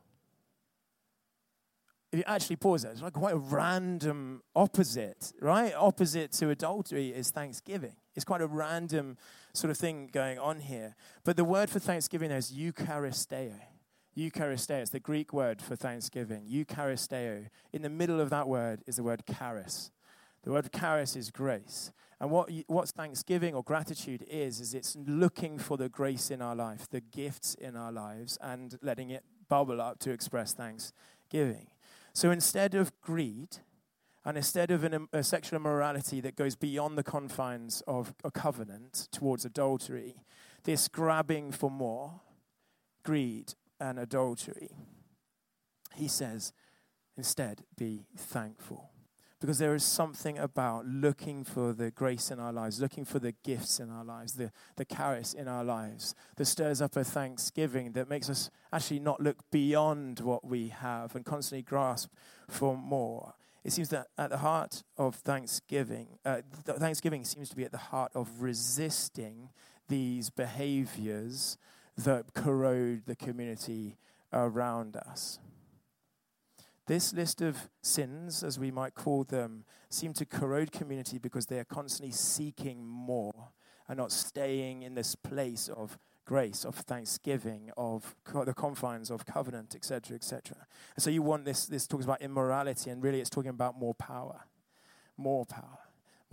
if 2.14 2.20
you 2.20 2.24
actually 2.28 2.58
pause 2.58 2.84
it, 2.86 2.90
it's 2.90 3.02
like 3.02 3.14
quite 3.14 3.34
a 3.34 3.38
random 3.38 4.44
opposite, 4.56 5.34
right? 5.42 5.74
Opposite 5.74 6.32
to 6.34 6.52
adultery 6.52 7.08
is 7.10 7.32
thanksgiving. 7.32 7.96
It's 8.15 8.25
quite 8.25 8.41
a 8.41 8.48
random 8.48 9.17
sort 9.53 9.72
of 9.72 9.77
thing 9.77 10.10
going 10.12 10.39
on 10.39 10.60
here. 10.60 10.96
But 11.24 11.38
the 11.38 11.43
word 11.43 11.70
for 11.70 11.79
thanksgiving 11.79 12.32
is 12.32 12.51
eucharisteo. 12.51 13.53
Eucharisteo, 14.17 14.82
it's 14.82 14.91
the 14.91 15.00
Greek 15.00 15.34
word 15.34 15.62
for 15.62 15.75
thanksgiving. 15.75 16.46
Eucharisteo. 16.48 17.48
In 17.72 17.82
the 17.82 17.89
middle 17.89 18.22
of 18.22 18.29
that 18.29 18.48
word 18.48 18.84
is 18.86 18.98
the 18.98 19.03
word 19.03 19.24
charis. 19.38 19.91
The 20.43 20.51
word 20.51 20.70
charis 20.72 21.15
is 21.15 21.32
grace. 21.32 21.91
And 22.20 22.29
what 22.29 22.50
what's 22.67 22.91
thanksgiving 22.91 23.55
or 23.55 23.63
gratitude 23.63 24.24
is, 24.29 24.60
is 24.60 24.74
it's 24.74 24.96
looking 24.96 25.58
for 25.58 25.77
the 25.77 25.89
grace 25.89 26.29
in 26.29 26.41
our 26.41 26.55
life, 26.55 26.88
the 26.89 27.01
gifts 27.01 27.55
in 27.55 27.75
our 27.75 27.91
lives, 27.91 28.38
and 28.41 28.77
letting 28.82 29.10
it 29.10 29.24
bubble 29.50 29.82
up 29.82 30.00
to 30.00 30.12
express 30.12 30.53
thanksgiving. 30.53 31.67
So 32.13 32.29
instead 32.29 32.75
of 32.75 32.91
greed, 33.01 33.58
and 34.25 34.38
instead 34.38 34.72
of 34.72 34.84
an, 34.84 35.08
a 35.12 35.24
sexual 35.24 35.58
immorality 35.58 36.22
that 36.22 36.36
goes 36.36 36.56
beyond 36.56 36.98
the 36.98 37.03
confines 37.03 37.82
of 37.88 38.13
a 38.24 38.32
covenant 38.32 39.10
towards 39.12 39.44
adultery, 39.44 40.15
this 40.63 40.88
grabbing 40.88 41.51
for 41.51 41.70
more, 41.70 42.22
greed, 43.03 43.53
and 43.80 44.00
adultery, 44.00 44.72
he 45.96 46.08
says, 46.08 46.53
instead, 47.18 47.63
be 47.77 48.06
thankful. 48.15 48.89
Because 49.42 49.58
there 49.58 49.75
is 49.75 49.84
something 49.84 50.38
about 50.38 50.86
looking 50.86 51.44
for 51.44 51.74
the 51.74 51.92
grace 51.92 52.32
in 52.32 52.39
our 52.39 52.53
lives, 52.53 52.80
looking 52.80 53.03
for 53.03 53.20
the 53.20 53.34
gifts 53.44 53.82
in 53.82 53.89
our 53.89 54.06
lives, 54.06 54.36
the, 54.36 54.53
the 54.77 54.86
charis 54.86 55.34
in 55.34 55.50
our 55.50 55.65
lives, 55.65 56.15
that 56.38 56.46
stirs 56.46 56.82
up 56.82 56.96
a 56.96 57.03
thanksgiving 57.03 57.92
that 57.92 58.10
makes 58.10 58.30
us 58.30 58.50
actually 58.72 59.01
not 59.01 59.20
look 59.20 59.39
beyond 59.51 60.22
what 60.22 60.46
we 60.46 60.70
have 60.70 61.13
and 61.13 61.25
constantly 61.25 61.62
grasp 61.62 62.10
for 62.48 62.77
more. 62.77 63.34
It 63.63 63.72
seems 63.72 63.89
that 63.89 64.08
at 64.17 64.29
the 64.29 64.38
heart 64.38 64.84
of 64.98 65.15
thanksgiving, 65.15 66.20
uh, 66.25 66.41
thanksgiving 66.65 67.24
seems 67.24 67.50
to 67.50 67.55
be 67.55 67.63
at 67.63 67.72
the 67.72 67.77
heart 67.77 68.12
of 68.13 68.41
resisting 68.41 69.50
these 69.88 70.29
behaviors 70.29 71.58
that 71.98 72.34
corrode 72.34 73.03
the 73.05 73.15
community 73.15 73.98
around 74.34 74.98
us. 74.98 75.39
This 76.88 77.13
list 77.13 77.41
of 77.41 77.70
sins, 77.82 78.43
as 78.43 78.60
we 78.60 78.70
might 78.70 78.93
call 78.93 79.24
them, 79.24 79.63
seem 79.89 80.12
to 80.13 80.25
corrode 80.25 80.74
community 80.74 81.17
because 81.17 81.46
they 81.46 81.60
are 81.60 81.63
constantly 81.63 82.12
seeking 82.12 82.86
more 82.86 83.51
and 83.88 83.98
not 83.98 84.12
staying 84.12 84.84
in 84.84 84.96
this 84.96 85.15
place 85.15 85.70
of 85.70 85.98
grace, 86.25 86.65
of 86.65 86.75
thanksgiving, 86.75 87.72
of 87.77 88.15
co- 88.24 88.46
the 88.46 88.53
confines 88.53 89.10
of 89.10 89.25
covenant, 89.25 89.75
etc., 89.75 90.15
etc. 90.15 90.58
So 90.98 91.10
you 91.10 91.22
want 91.22 91.46
this, 91.46 91.65
this 91.65 91.88
talks 91.88 92.06
about 92.06 92.22
immorality, 92.22 92.89
and 92.89 93.03
really 93.03 93.20
it's 93.20 93.30
talking 93.30 93.50
about 93.50 93.77
more 93.77 93.94
power. 93.96 94.46
More 95.18 95.46
power 95.46 95.80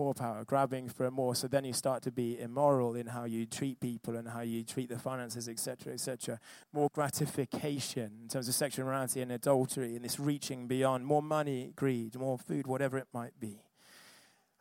more 0.00 0.14
power, 0.14 0.44
grabbing 0.44 0.88
for 0.88 1.10
more. 1.10 1.34
So 1.34 1.46
then 1.46 1.64
you 1.64 1.74
start 1.74 2.02
to 2.04 2.10
be 2.10 2.40
immoral 2.40 2.94
in 2.94 3.06
how 3.06 3.24
you 3.24 3.44
treat 3.44 3.80
people 3.80 4.16
and 4.16 4.26
how 4.26 4.40
you 4.40 4.64
treat 4.64 4.88
the 4.88 4.98
finances, 4.98 5.46
etc., 5.46 5.92
etc. 5.92 6.40
More 6.72 6.88
gratification 6.90 8.10
in 8.22 8.28
terms 8.28 8.48
of 8.48 8.54
sexual 8.54 8.86
morality 8.86 9.20
and 9.20 9.30
adultery, 9.30 9.96
and 9.96 10.04
this 10.04 10.18
reaching 10.18 10.66
beyond 10.66 11.04
more 11.04 11.22
money, 11.22 11.72
greed, 11.76 12.16
more 12.16 12.38
food, 12.38 12.66
whatever 12.66 12.96
it 12.96 13.08
might 13.12 13.38
be. 13.38 13.60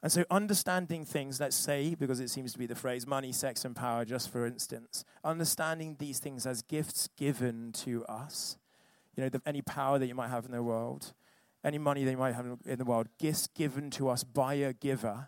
And 0.02 0.12
so, 0.12 0.24
understanding 0.32 1.04
things, 1.04 1.42
let's 1.42 1.58
say, 1.58 1.94
because 1.94 2.22
it 2.22 2.30
seems 2.30 2.54
to 2.54 2.60
be 2.60 2.66
the 2.66 2.76
phrase 2.76 3.06
money, 3.06 3.34
sex, 3.34 3.66
and 3.66 3.76
power, 3.76 4.06
just 4.06 4.32
for 4.32 4.46
instance, 4.46 5.04
understanding 5.26 5.98
these 6.00 6.20
things 6.20 6.46
as 6.46 6.62
gifts 6.62 7.10
given 7.18 7.74
to 7.74 8.06
us, 8.06 8.58
you 9.16 9.24
know, 9.24 9.30
the, 9.30 9.42
any 9.46 9.62
power 9.62 10.00
that 10.00 10.08
you 10.08 10.16
might 10.16 10.30
have 10.30 10.46
in 10.46 10.52
the 10.52 10.64
world, 10.64 11.14
any 11.66 11.78
money 11.78 12.06
they 12.06 12.16
might 12.16 12.34
have 12.34 12.46
in 12.66 12.78
the 12.78 12.86
world, 12.86 13.08
gifts 13.20 13.48
given 13.48 13.90
to 13.92 14.08
us 14.08 14.24
by 14.24 14.54
a 14.54 14.72
giver, 14.72 15.28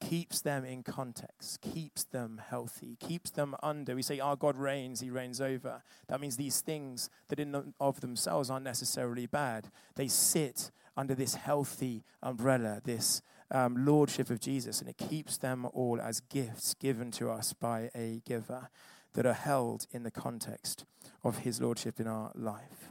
keeps 0.00 0.42
them 0.42 0.66
in 0.66 0.82
context, 0.82 1.62
keeps 1.62 2.04
them 2.04 2.40
healthy, 2.50 2.96
keeps 3.00 3.30
them 3.30 3.56
under. 3.62 3.94
We 3.94 4.02
say, 4.02 4.20
Our 4.20 4.36
God 4.36 4.56
reigns, 4.56 5.00
He 5.00 5.08
reigns 5.08 5.40
over. 5.40 5.82
That 6.08 6.20
means 6.20 6.36
these 6.36 6.60
things 6.60 7.08
that 7.28 7.40
in 7.40 7.72
of 7.80 8.00
themselves 8.02 8.50
aren't 8.50 8.64
necessarily 8.64 9.26
bad. 9.26 9.70
They 9.94 10.08
sit 10.08 10.70
under 10.96 11.14
this 11.14 11.34
healthy 11.34 12.04
umbrella, 12.22 12.80
this 12.84 13.22
um, 13.50 13.84
lordship 13.84 14.30
of 14.30 14.40
Jesus, 14.40 14.80
and 14.80 14.88
it 14.88 14.96
keeps 14.96 15.36
them 15.36 15.66
all 15.72 16.00
as 16.00 16.20
gifts 16.20 16.74
given 16.74 17.10
to 17.12 17.30
us 17.30 17.52
by 17.52 17.90
a 17.94 18.22
giver 18.24 18.68
that 19.14 19.26
are 19.26 19.32
held 19.32 19.86
in 19.92 20.02
the 20.02 20.10
context 20.10 20.84
of 21.22 21.38
His 21.38 21.60
lordship 21.60 22.00
in 22.00 22.06
our 22.06 22.32
life. 22.34 22.90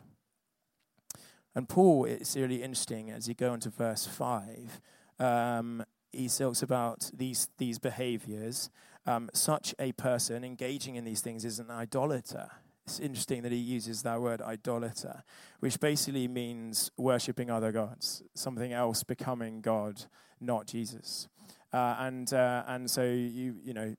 And 1.56 1.70
Paul, 1.70 2.06
it's 2.06 2.36
really 2.36 2.64
interesting 2.64 3.12
as 3.12 3.28
you 3.28 3.36
go 3.36 3.54
into 3.54 3.70
verse 3.70 4.08
5. 4.08 4.82
Um, 5.20 5.84
he 6.12 6.28
talks 6.28 6.62
about 6.62 7.12
these, 7.14 7.50
these 7.58 7.80
behaviors. 7.80 8.70
Um, 9.06 9.30
such 9.34 9.76
a 9.80 9.92
person 9.94 10.44
engaging 10.44 10.96
in 10.96 11.04
these 11.04 11.22
things 11.22 11.44
is 11.46 11.60
an 11.60 11.70
idolater. 11.70 12.50
It's 12.86 13.00
interesting 13.00 13.44
that 13.44 13.52
he 13.52 13.58
uses 13.58 14.04
that 14.04 14.22
word 14.22 14.42
idolater, 14.42 15.24
which 15.60 15.80
basically 15.80 16.28
means 16.28 16.92
worshipping 16.98 17.50
other 17.50 17.72
gods, 17.72 18.24
something 18.36 18.74
else 18.74 19.04
becoming 19.04 19.62
God, 19.62 20.04
not 20.42 20.68
Jesus. 20.68 21.30
Uh, 21.72 21.96
and 22.00 22.34
uh, 22.34 22.64
and 22.68 22.90
so 22.92 23.04
you 23.04 23.56
you 23.64 23.74
know 23.74 23.96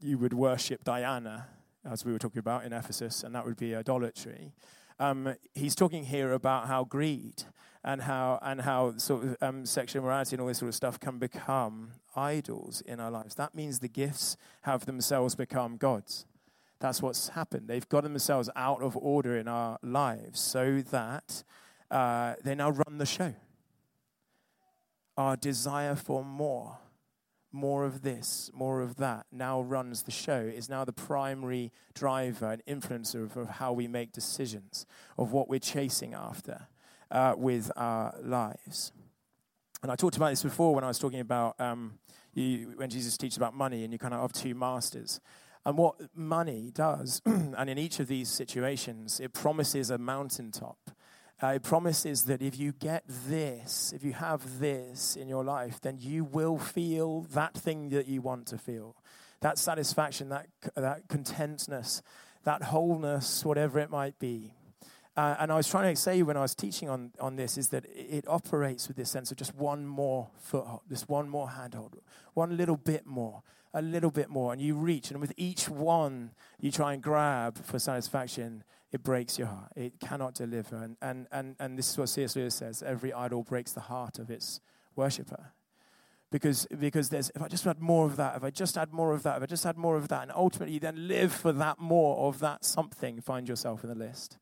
you 0.00 0.18
would 0.18 0.34
worship 0.34 0.82
Diana, 0.84 1.46
as 1.88 2.04
we 2.04 2.12
were 2.12 2.18
talking 2.18 2.40
about 2.40 2.64
in 2.64 2.72
Ephesus, 2.72 3.22
and 3.22 3.34
that 3.34 3.46
would 3.46 3.56
be 3.56 3.74
idolatry. 3.74 4.52
Um, 4.98 5.34
he's 5.54 5.74
talking 5.74 6.04
here 6.04 6.32
about 6.32 6.66
how 6.66 6.84
greed 6.84 7.44
and 7.84 8.02
how 8.02 8.38
and 8.42 8.62
how 8.62 8.96
sort 8.96 9.24
of 9.24 9.36
um, 9.40 9.64
sexual 9.64 10.02
immorality 10.02 10.34
and 10.34 10.40
all 10.40 10.48
this 10.48 10.58
sort 10.58 10.70
of 10.70 10.74
stuff 10.74 10.98
can 10.98 11.18
become 11.18 11.92
idols 12.16 12.80
in 12.80 12.98
our 12.98 13.10
lives. 13.10 13.36
That 13.36 13.54
means 13.54 13.78
the 13.78 13.88
gifts 13.88 14.36
have 14.62 14.86
themselves 14.86 15.34
become 15.34 15.76
gods. 15.76 16.26
That's 16.84 17.00
what's 17.00 17.28
happened. 17.28 17.66
They've 17.66 17.88
got 17.88 18.02
themselves 18.02 18.50
out 18.54 18.82
of 18.82 18.94
order 18.94 19.38
in 19.38 19.48
our 19.48 19.78
lives 19.82 20.38
so 20.38 20.82
that 20.90 21.42
uh, 21.90 22.34
they 22.44 22.54
now 22.54 22.72
run 22.72 22.98
the 22.98 23.06
show. 23.06 23.32
Our 25.16 25.34
desire 25.34 25.96
for 25.96 26.22
more, 26.22 26.76
more 27.50 27.86
of 27.86 28.02
this, 28.02 28.50
more 28.52 28.82
of 28.82 28.96
that, 28.96 29.24
now 29.32 29.62
runs 29.62 30.02
the 30.02 30.10
show, 30.10 30.40
is 30.40 30.68
now 30.68 30.84
the 30.84 30.92
primary 30.92 31.72
driver 31.94 32.50
and 32.50 32.62
influencer 32.66 33.22
of, 33.22 33.38
of 33.38 33.48
how 33.48 33.72
we 33.72 33.88
make 33.88 34.12
decisions, 34.12 34.84
of 35.16 35.32
what 35.32 35.48
we're 35.48 35.60
chasing 35.60 36.12
after 36.12 36.66
uh, 37.10 37.32
with 37.34 37.72
our 37.76 38.14
lives. 38.22 38.92
And 39.82 39.90
I 39.90 39.96
talked 39.96 40.18
about 40.18 40.28
this 40.28 40.42
before 40.42 40.74
when 40.74 40.84
I 40.84 40.88
was 40.88 40.98
talking 40.98 41.20
about 41.20 41.58
um, 41.58 41.94
you, 42.34 42.74
when 42.76 42.90
Jesus 42.90 43.16
teaches 43.16 43.38
about 43.38 43.54
money 43.54 43.84
and 43.84 43.92
you 43.94 43.98
kind 43.98 44.12
of 44.12 44.20
have 44.20 44.34
two 44.34 44.54
masters. 44.54 45.18
And 45.64 45.78
what 45.78 45.96
money 46.14 46.70
does, 46.72 47.22
and 47.26 47.70
in 47.70 47.78
each 47.78 48.00
of 48.00 48.08
these 48.08 48.28
situations, 48.28 49.18
it 49.20 49.32
promises 49.32 49.90
a 49.90 49.98
mountaintop. 49.98 50.76
Uh, 51.42 51.48
it 51.48 51.62
promises 51.62 52.24
that 52.24 52.42
if 52.42 52.58
you 52.58 52.72
get 52.72 53.02
this, 53.06 53.92
if 53.94 54.04
you 54.04 54.12
have 54.12 54.60
this 54.60 55.16
in 55.16 55.28
your 55.28 55.42
life, 55.42 55.80
then 55.80 55.96
you 55.98 56.24
will 56.24 56.58
feel 56.58 57.22
that 57.32 57.54
thing 57.54 57.88
that 57.88 58.06
you 58.06 58.20
want 58.20 58.46
to 58.46 58.58
feel. 58.58 58.96
That 59.40 59.58
satisfaction, 59.58 60.28
that, 60.28 60.46
that 60.76 61.08
contentness, 61.08 62.02
that 62.44 62.62
wholeness, 62.62 63.44
whatever 63.44 63.78
it 63.78 63.90
might 63.90 64.18
be. 64.18 64.54
Uh, 65.16 65.36
and 65.38 65.52
I 65.52 65.56
was 65.56 65.68
trying 65.68 65.94
to 65.94 66.00
say 66.00 66.22
when 66.22 66.36
I 66.36 66.40
was 66.40 66.54
teaching 66.54 66.88
on, 66.88 67.12
on 67.20 67.36
this 67.36 67.56
is 67.56 67.68
that 67.68 67.84
it 67.94 68.26
operates 68.26 68.88
with 68.88 68.96
this 68.96 69.10
sense 69.10 69.30
of 69.30 69.36
just 69.36 69.54
one 69.54 69.86
more 69.86 70.28
foothold, 70.40 70.80
this 70.88 71.08
one 71.08 71.28
more 71.28 71.50
handhold, 71.50 71.96
one 72.34 72.56
little 72.56 72.76
bit 72.76 73.06
more, 73.06 73.42
a 73.74 73.82
little 73.82 74.10
bit 74.10 74.30
more. 74.30 74.52
And 74.52 74.62
you 74.62 74.74
reach, 74.74 75.10
and 75.10 75.20
with 75.20 75.32
each 75.36 75.68
one 75.68 76.30
you 76.60 76.70
try 76.70 76.94
and 76.94 77.02
grab 77.02 77.62
for 77.62 77.78
satisfaction, 77.78 78.64
it 78.92 79.02
breaks 79.02 79.38
your 79.38 79.48
heart. 79.48 79.72
It 79.74 79.98
cannot 80.00 80.34
deliver. 80.34 80.76
And, 80.76 80.96
and, 81.02 81.26
and, 81.32 81.56
and 81.58 81.76
this 81.76 81.90
is 81.90 81.98
what 81.98 82.08
C.S. 82.08 82.36
Lewis 82.36 82.54
says 82.54 82.82
every 82.82 83.12
idol 83.12 83.42
breaks 83.42 83.72
the 83.72 83.80
heart 83.80 84.18
of 84.18 84.30
its 84.30 84.60
worshiper. 84.94 85.52
Because, 86.30 86.66
because 86.78 87.10
there's, 87.10 87.30
if 87.34 87.42
I 87.42 87.48
just 87.48 87.64
had 87.64 87.80
more 87.80 88.06
of 88.06 88.16
that, 88.16 88.36
if 88.36 88.44
I 88.44 88.50
just 88.50 88.74
had 88.74 88.92
more 88.92 89.12
of 89.12 89.22
that, 89.24 89.36
if 89.36 89.42
I 89.42 89.46
just 89.46 89.64
had 89.64 89.76
more 89.76 89.96
of 89.96 90.08
that, 90.08 90.22
and 90.22 90.32
ultimately 90.34 90.74
you 90.74 90.80
then 90.80 91.08
live 91.08 91.32
for 91.32 91.52
that 91.52 91.78
more 91.78 92.28
of 92.28 92.40
that 92.40 92.64
something, 92.64 93.20
find 93.20 93.48
yourself 93.48 93.84
in 93.84 93.90
the 93.90 93.96
list. 93.96 94.38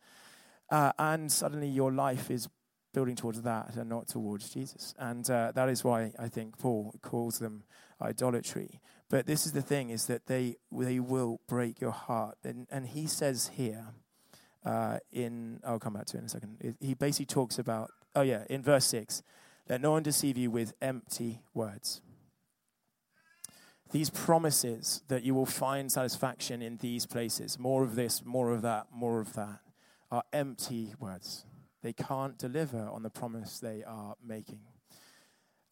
Uh, 0.70 0.92
and 0.98 1.30
suddenly 1.30 1.68
your 1.68 1.92
life 1.92 2.30
is 2.30 2.48
building 2.92 3.16
towards 3.16 3.42
that 3.42 3.76
and 3.76 3.88
not 3.88 4.08
towards 4.08 4.50
Jesus. 4.50 4.94
And 4.98 5.28
uh, 5.30 5.52
that 5.54 5.68
is 5.68 5.82
why 5.84 6.12
I 6.18 6.28
think 6.28 6.58
Paul 6.58 6.94
calls 7.02 7.38
them 7.38 7.64
idolatry. 8.00 8.80
But 9.08 9.26
this 9.26 9.46
is 9.46 9.52
the 9.52 9.62
thing: 9.62 9.90
is 9.90 10.06
that 10.06 10.26
they 10.26 10.56
they 10.70 11.00
will 11.00 11.40
break 11.48 11.80
your 11.80 11.90
heart. 11.92 12.38
And, 12.44 12.66
and 12.70 12.86
he 12.86 13.06
says 13.06 13.50
here, 13.54 13.86
uh, 14.64 14.98
in 15.12 15.60
I'll 15.64 15.78
come 15.78 15.94
back 15.94 16.06
to 16.06 16.16
it 16.16 16.20
in 16.20 16.26
a 16.26 16.28
second. 16.28 16.76
He 16.80 16.94
basically 16.94 17.26
talks 17.26 17.58
about 17.58 17.90
oh 18.14 18.22
yeah, 18.22 18.44
in 18.48 18.62
verse 18.62 18.86
six, 18.86 19.22
let 19.68 19.80
no 19.80 19.92
one 19.92 20.02
deceive 20.02 20.36
you 20.36 20.50
with 20.50 20.74
empty 20.80 21.42
words. 21.54 22.00
These 23.90 24.08
promises 24.08 25.02
that 25.08 25.22
you 25.22 25.34
will 25.34 25.44
find 25.46 25.92
satisfaction 25.92 26.62
in 26.62 26.78
these 26.78 27.04
places, 27.04 27.58
more 27.58 27.82
of 27.82 27.94
this, 27.94 28.24
more 28.24 28.50
of 28.50 28.62
that, 28.62 28.86
more 28.90 29.20
of 29.20 29.34
that 29.34 29.58
are 30.10 30.22
empty 30.32 30.94
words. 30.98 31.44
They 31.82 31.92
can't 31.92 32.38
deliver 32.38 32.88
on 32.88 33.02
the 33.02 33.10
promise 33.10 33.58
they 33.58 33.82
are 33.82 34.14
making. 34.24 34.60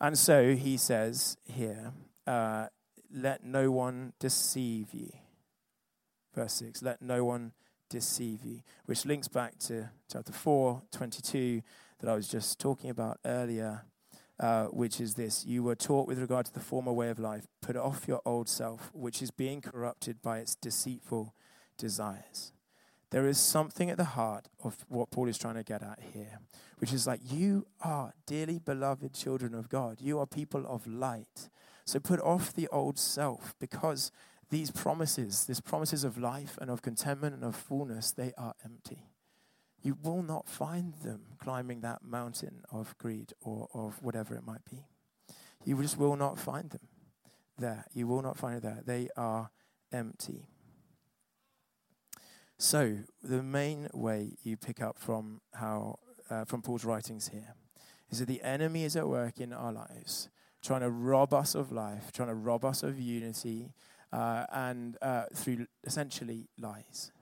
And 0.00 0.18
so 0.18 0.54
he 0.54 0.76
says 0.76 1.36
here, 1.44 1.92
uh, 2.26 2.66
let 3.12 3.44
no 3.44 3.70
one 3.70 4.12
deceive 4.18 4.92
you. 4.92 5.10
Verse 6.34 6.54
6, 6.54 6.82
let 6.82 7.02
no 7.02 7.24
one 7.24 7.52
deceive 7.88 8.44
you, 8.44 8.60
which 8.86 9.04
links 9.04 9.28
back 9.28 9.58
to 9.58 9.90
chapter 10.10 10.32
4, 10.32 10.82
22, 10.92 11.62
that 11.98 12.08
I 12.08 12.14
was 12.14 12.28
just 12.28 12.58
talking 12.58 12.88
about 12.88 13.18
earlier, 13.24 13.84
uh, 14.38 14.66
which 14.66 15.00
is 15.00 15.14
this 15.14 15.44
You 15.44 15.64
were 15.64 15.74
taught 15.74 16.06
with 16.06 16.18
regard 16.18 16.46
to 16.46 16.54
the 16.54 16.60
former 16.60 16.92
way 16.92 17.10
of 17.10 17.18
life, 17.18 17.46
put 17.60 17.76
off 17.76 18.06
your 18.06 18.22
old 18.24 18.48
self, 18.48 18.90
which 18.94 19.20
is 19.20 19.30
being 19.30 19.60
corrupted 19.60 20.22
by 20.22 20.38
its 20.38 20.54
deceitful 20.54 21.34
desires 21.76 22.52
there 23.10 23.26
is 23.26 23.38
something 23.38 23.90
at 23.90 23.96
the 23.96 24.04
heart 24.04 24.48
of 24.62 24.84
what 24.88 25.10
Paul 25.10 25.28
is 25.28 25.38
trying 25.38 25.56
to 25.56 25.64
get 25.64 25.82
at 25.82 25.98
here, 26.14 26.38
which 26.78 26.92
is 26.92 27.06
like, 27.06 27.20
you 27.24 27.66
are 27.80 28.14
dearly 28.26 28.58
beloved 28.58 29.12
children 29.14 29.54
of 29.54 29.68
God. 29.68 30.00
You 30.00 30.18
are 30.20 30.26
people 30.26 30.64
of 30.66 30.86
light. 30.86 31.50
So 31.84 31.98
put 31.98 32.20
off 32.20 32.52
the 32.52 32.68
old 32.68 32.98
self 32.98 33.54
because 33.58 34.12
these 34.50 34.70
promises, 34.70 35.44
these 35.46 35.60
promises 35.60 36.04
of 36.04 36.18
life 36.18 36.56
and 36.60 36.70
of 36.70 36.82
contentment 36.82 37.34
and 37.34 37.44
of 37.44 37.56
fullness, 37.56 38.12
they 38.12 38.32
are 38.38 38.54
empty. 38.64 39.06
You 39.82 39.96
will 40.02 40.22
not 40.22 40.48
find 40.48 40.94
them 41.02 41.22
climbing 41.38 41.80
that 41.80 42.04
mountain 42.04 42.62
of 42.70 42.96
greed 42.98 43.32
or 43.40 43.68
of 43.72 44.02
whatever 44.02 44.34
it 44.36 44.46
might 44.46 44.64
be. 44.70 44.84
You 45.64 45.80
just 45.82 45.98
will 45.98 46.16
not 46.16 46.38
find 46.38 46.70
them 46.70 46.88
there. 47.58 47.86
You 47.92 48.06
will 48.06 48.22
not 48.22 48.36
find 48.36 48.56
it 48.56 48.62
there. 48.62 48.82
They 48.84 49.08
are 49.16 49.50
empty. 49.92 50.48
So, 52.62 52.98
the 53.22 53.42
main 53.42 53.88
way 53.94 54.36
you 54.42 54.58
pick 54.58 54.82
up 54.82 54.98
from 54.98 55.40
how 55.54 55.98
uh, 56.28 56.44
from 56.44 56.60
Paul's 56.60 56.84
writings 56.84 57.28
here 57.28 57.54
is 58.10 58.18
that 58.18 58.28
the 58.28 58.42
enemy 58.42 58.84
is 58.84 58.96
at 58.96 59.08
work 59.08 59.40
in 59.40 59.54
our 59.54 59.72
lives, 59.72 60.28
trying 60.62 60.82
to 60.82 60.90
rob 60.90 61.32
us 61.32 61.54
of 61.54 61.72
life, 61.72 62.12
trying 62.12 62.28
to 62.28 62.34
rob 62.34 62.66
us 62.66 62.82
of 62.82 63.00
unity, 63.00 63.72
uh, 64.12 64.44
and 64.52 64.98
uh, 65.00 65.24
through 65.34 65.68
essentially 65.84 66.48
lies. 66.58 67.12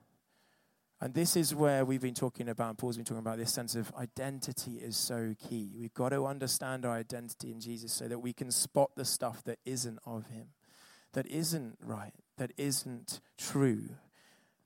And 1.01 1.15
this 1.15 1.37
is 1.37 1.55
where 1.55 1.85
we've 1.85 2.03
been 2.03 2.15
talking 2.15 2.49
about, 2.49 2.71
and 2.71 2.79
Paul's 2.79 2.97
been 2.97 3.05
talking 3.05 3.21
about 3.21 3.39
this 3.39 3.53
sense 3.53 3.77
of 3.77 3.95
identity 3.95 4.79
is 4.83 4.97
so 4.97 5.37
key. 5.49 5.71
We've 5.79 5.95
got 5.95 6.09
to 6.09 6.27
understand 6.27 6.85
our 6.85 6.97
identity 6.97 7.53
in 7.53 7.61
Jesus 7.61 7.93
so 7.93 8.09
that 8.09 8.19
we 8.19 8.33
can 8.33 8.51
spot 8.51 8.91
the 8.97 9.05
stuff 9.05 9.45
that 9.45 9.61
isn't 9.65 10.01
of 10.05 10.27
Him, 10.31 10.49
that 11.13 11.29
isn't 11.29 11.79
right, 11.81 12.15
that 12.39 12.51
isn't 12.57 13.21
true 13.39 13.91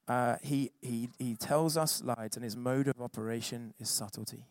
uh, 0.09 0.37
he, 0.43 0.71
he, 0.81 1.09
he 1.19 1.35
tells 1.35 1.77
us 1.77 2.03
lies, 2.03 2.33
and 2.35 2.45
his 2.45 2.57
mode 2.57 2.89
of 2.89 3.01
operation 3.01 3.75
is 3.79 3.89
subtlety. 3.89 4.47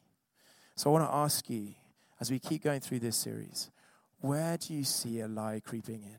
So 0.76 0.90
I 0.90 0.94
want 0.94 1.10
to 1.10 1.16
ask 1.16 1.50
you, 1.50 1.74
as 2.20 2.32
we 2.32 2.40
keep 2.40 2.64
going 2.64 2.80
through 2.80 3.00
this 3.00 3.18
series, 3.18 3.70
where 4.20 4.58
do 4.58 4.74
you 4.74 4.84
see 4.84 5.20
a 5.20 5.28
lie 5.28 5.62
creeping 5.64 6.04
in? 6.04 6.18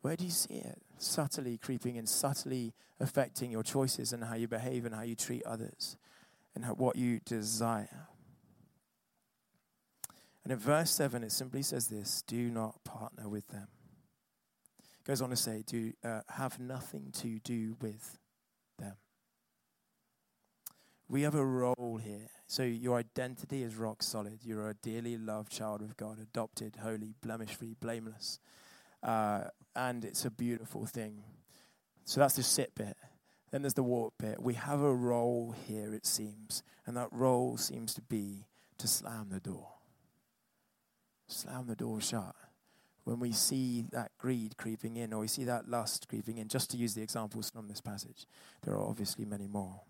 Where 0.00 0.16
do 0.16 0.24
you 0.24 0.30
see 0.30 0.54
it 0.54 0.80
subtly 0.98 1.58
creeping 1.58 1.96
in, 1.96 2.06
subtly 2.06 2.72
affecting 2.98 3.50
your 3.50 3.62
choices 3.62 4.12
and 4.12 4.24
how 4.24 4.34
you 4.34 4.48
behave 4.48 4.84
and 4.84 4.94
how 4.94 5.02
you 5.02 5.14
treat 5.14 5.42
others 5.44 5.96
and 6.54 6.64
how, 6.64 6.72
what 6.72 6.96
you 6.96 7.20
desire? 7.24 8.08
And 10.44 10.52
in 10.52 10.58
verse 10.58 10.92
7, 10.92 11.24
it 11.24 11.32
simply 11.32 11.62
says 11.62 11.88
this 11.88 12.22
do 12.26 12.50
not 12.50 12.84
partner 12.84 13.28
with 13.28 13.48
them. 13.48 13.66
It 14.78 15.04
goes 15.04 15.20
on 15.20 15.30
to 15.30 15.36
say, 15.36 15.64
do 15.66 15.92
uh, 16.04 16.20
have 16.28 16.58
nothing 16.60 17.10
to 17.14 17.38
do 17.40 17.76
with. 17.80 18.18
We 21.08 21.22
have 21.22 21.34
a 21.34 21.44
role 21.44 22.00
here. 22.02 22.28
So 22.48 22.62
your 22.62 22.98
identity 22.98 23.62
is 23.62 23.76
rock 23.76 24.02
solid. 24.02 24.40
You're 24.42 24.70
a 24.70 24.74
dearly 24.74 25.16
loved 25.16 25.52
child 25.52 25.80
of 25.80 25.96
God, 25.96 26.18
adopted, 26.20 26.76
holy, 26.82 27.14
blemish 27.22 27.54
free, 27.54 27.76
blameless. 27.80 28.40
Uh, 29.02 29.44
and 29.74 30.04
it's 30.04 30.24
a 30.24 30.30
beautiful 30.30 30.84
thing. 30.86 31.22
So 32.04 32.20
that's 32.20 32.36
the 32.36 32.42
sit 32.42 32.74
bit. 32.74 32.96
Then 33.50 33.62
there's 33.62 33.74
the 33.74 33.82
walk 33.82 34.14
bit. 34.18 34.42
We 34.42 34.54
have 34.54 34.80
a 34.80 34.94
role 34.94 35.54
here, 35.66 35.94
it 35.94 36.06
seems. 36.06 36.62
And 36.86 36.96
that 36.96 37.08
role 37.12 37.56
seems 37.56 37.94
to 37.94 38.02
be 38.02 38.46
to 38.78 38.88
slam 38.88 39.28
the 39.30 39.40
door. 39.40 39.68
Slam 41.28 41.66
the 41.66 41.76
door 41.76 42.00
shut. 42.00 42.34
When 43.04 43.20
we 43.20 43.30
see 43.30 43.84
that 43.92 44.10
greed 44.18 44.56
creeping 44.56 44.96
in, 44.96 45.12
or 45.12 45.20
we 45.20 45.28
see 45.28 45.44
that 45.44 45.68
lust 45.68 46.08
creeping 46.08 46.38
in, 46.38 46.48
just 46.48 46.70
to 46.70 46.76
use 46.76 46.94
the 46.94 47.02
examples 47.02 47.50
from 47.50 47.68
this 47.68 47.80
passage, 47.80 48.26
there 48.62 48.74
are 48.74 48.82
obviously 48.82 49.24
many 49.24 49.46
more, 49.46 49.80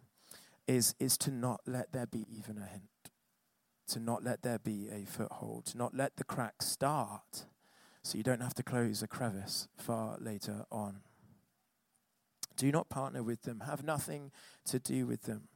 is, 0.67 0.95
is 0.99 1.17
to 1.19 1.31
not 1.31 1.61
let 1.67 1.93
there 1.93 2.07
be 2.07 2.27
even 2.31 2.59
a 2.59 2.67
hint, 2.67 3.11
to 3.89 4.01
not 4.01 4.25
let 4.25 4.43
there 4.43 4.59
be 4.59 4.89
a 4.91 5.05
foothold, 5.05 5.67
to 5.67 5.79
not 5.79 5.95
let 5.95 6.17
the 6.17 6.25
crack 6.25 6.63
start 6.63 7.47
so 8.03 8.17
you 8.17 8.25
don't 8.25 8.43
have 8.43 8.55
to 8.55 8.63
close 8.63 9.03
a 9.03 9.09
crevice 9.09 9.69
far 9.77 10.17
later 10.21 10.65
on. 10.71 11.01
Do 12.57 12.71
not 12.73 12.89
partner 12.89 13.23
with 13.23 13.43
them, 13.43 13.65
have 13.67 13.85
nothing 13.85 14.31
to 14.67 14.79
do 14.79 15.07
with 15.07 15.23
them. 15.23 15.49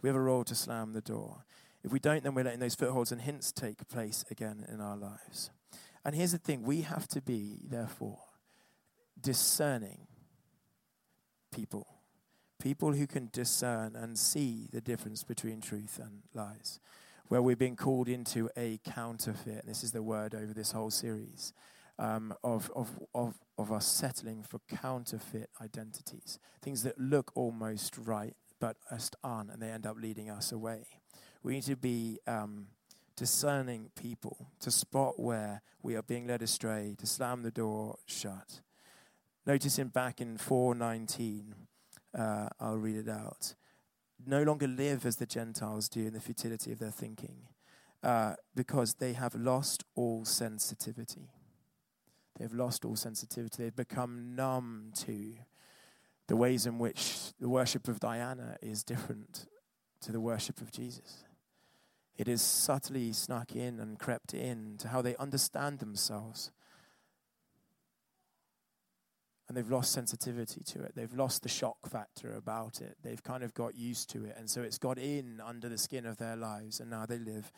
We 0.00 0.08
have 0.08 0.16
a 0.16 0.20
role 0.20 0.44
to 0.44 0.54
slam 0.54 0.92
the 0.92 1.00
door. 1.00 1.44
If 1.82 1.92
we 1.92 1.98
don't, 1.98 2.22
then 2.22 2.34
we're 2.34 2.44
letting 2.44 2.60
those 2.60 2.74
footholds 2.74 3.12
and 3.12 3.20
hints 3.20 3.52
take 3.52 3.88
place 3.88 4.24
again 4.30 4.64
in 4.72 4.80
our 4.80 4.96
lives. 4.96 5.50
And 6.04 6.14
here's 6.14 6.32
the 6.32 6.38
thing 6.38 6.62
we 6.62 6.82
have 6.82 7.06
to 7.08 7.20
be, 7.20 7.58
therefore, 7.68 8.18
discerning 9.20 10.06
people. 11.52 11.99
People 12.60 12.92
who 12.92 13.06
can 13.06 13.30
discern 13.32 13.96
and 13.96 14.18
see 14.18 14.68
the 14.70 14.80
difference 14.80 15.24
between 15.24 15.60
truth 15.60 15.98
and 15.98 16.22
lies. 16.34 16.78
Where 17.28 17.40
we're 17.40 17.56
being 17.56 17.76
called 17.76 18.08
into 18.08 18.50
a 18.56 18.78
counterfeit. 18.84 19.66
This 19.66 19.82
is 19.82 19.92
the 19.92 20.02
word 20.02 20.34
over 20.34 20.52
this 20.52 20.72
whole 20.72 20.90
series 20.90 21.54
um, 21.98 22.34
of, 22.44 22.70
of, 22.74 22.88
of, 23.14 23.34
of 23.56 23.72
us 23.72 23.86
settling 23.86 24.42
for 24.42 24.60
counterfeit 24.68 25.48
identities, 25.62 26.38
things 26.60 26.82
that 26.82 26.98
look 26.98 27.30
almost 27.34 27.96
right 27.98 28.34
but 28.58 28.76
just 28.90 29.16
aren't, 29.24 29.50
and 29.50 29.62
they 29.62 29.70
end 29.70 29.86
up 29.86 29.96
leading 29.98 30.30
us 30.30 30.52
away. 30.52 30.84
We 31.42 31.54
need 31.54 31.62
to 31.64 31.76
be 31.76 32.18
um, 32.26 32.66
discerning 33.16 33.90
people 33.96 34.48
to 34.60 34.70
spot 34.70 35.18
where 35.18 35.62
we 35.82 35.94
are 35.94 36.02
being 36.02 36.26
led 36.26 36.42
astray, 36.42 36.94
to 36.98 37.06
slam 37.06 37.42
the 37.42 37.50
door 37.50 37.96
shut. 38.06 38.60
Notice 39.46 39.78
Noticing 39.78 39.88
back 39.88 40.20
in 40.20 40.36
419, 40.36 41.54
uh, 42.16 42.48
I'll 42.58 42.78
read 42.78 42.96
it 42.96 43.08
out. 43.08 43.54
No 44.26 44.42
longer 44.42 44.66
live 44.66 45.06
as 45.06 45.16
the 45.16 45.26
Gentiles 45.26 45.88
do 45.88 46.06
in 46.06 46.12
the 46.12 46.20
futility 46.20 46.72
of 46.72 46.78
their 46.78 46.90
thinking, 46.90 47.48
uh, 48.02 48.34
because 48.54 48.94
they 48.94 49.14
have 49.14 49.34
lost 49.34 49.84
all 49.94 50.24
sensitivity. 50.24 51.30
They've 52.38 52.52
lost 52.52 52.84
all 52.84 52.96
sensitivity. 52.96 53.62
They've 53.62 53.76
become 53.76 54.34
numb 54.34 54.92
to 55.00 55.34
the 56.28 56.36
ways 56.36 56.64
in 56.64 56.78
which 56.78 57.32
the 57.40 57.48
worship 57.48 57.88
of 57.88 58.00
Diana 58.00 58.56
is 58.62 58.82
different 58.84 59.46
to 60.02 60.12
the 60.12 60.20
worship 60.20 60.60
of 60.60 60.70
Jesus. 60.70 61.24
It 62.16 62.28
is 62.28 62.42
subtly 62.42 63.12
snuck 63.12 63.56
in 63.56 63.80
and 63.80 63.98
crept 63.98 64.34
in 64.34 64.76
to 64.78 64.88
how 64.88 65.02
they 65.02 65.16
understand 65.16 65.78
themselves. 65.78 66.50
And 69.50 69.56
they've 69.56 69.68
lost 69.68 69.90
sensitivity 69.90 70.62
to 70.62 70.84
it. 70.84 70.92
They've 70.94 71.12
lost 71.12 71.42
the 71.42 71.48
shock 71.48 71.88
factor 71.88 72.36
about 72.36 72.80
it. 72.80 72.96
They've 73.02 73.20
kind 73.20 73.42
of 73.42 73.52
got 73.52 73.74
used 73.74 74.08
to 74.10 74.24
it. 74.24 74.36
And 74.38 74.48
so 74.48 74.62
it's 74.62 74.78
got 74.78 74.96
in 74.96 75.42
under 75.44 75.68
the 75.68 75.76
skin 75.76 76.06
of 76.06 76.18
their 76.18 76.36
lives. 76.36 76.78
And 76.78 76.88
now 76.88 77.04
they 77.04 77.18
live 77.18 77.50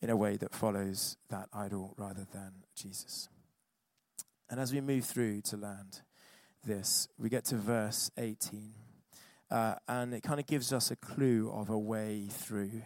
in 0.00 0.10
a 0.10 0.16
way 0.16 0.36
that 0.36 0.54
follows 0.54 1.16
that 1.30 1.48
idol 1.52 1.92
rather 1.98 2.24
than 2.32 2.52
Jesus. 2.76 3.28
And 4.48 4.60
as 4.60 4.72
we 4.72 4.80
move 4.80 5.06
through 5.06 5.40
to 5.46 5.56
land 5.56 6.02
this, 6.64 7.08
we 7.18 7.28
get 7.28 7.46
to 7.46 7.56
verse 7.56 8.12
18. 8.16 8.72
Uh, 9.50 9.74
and 9.88 10.14
it 10.14 10.22
kind 10.22 10.38
of 10.38 10.46
gives 10.46 10.72
us 10.72 10.92
a 10.92 10.96
clue 10.96 11.50
of 11.52 11.68
a 11.68 11.76
way 11.76 12.28
through 12.30 12.80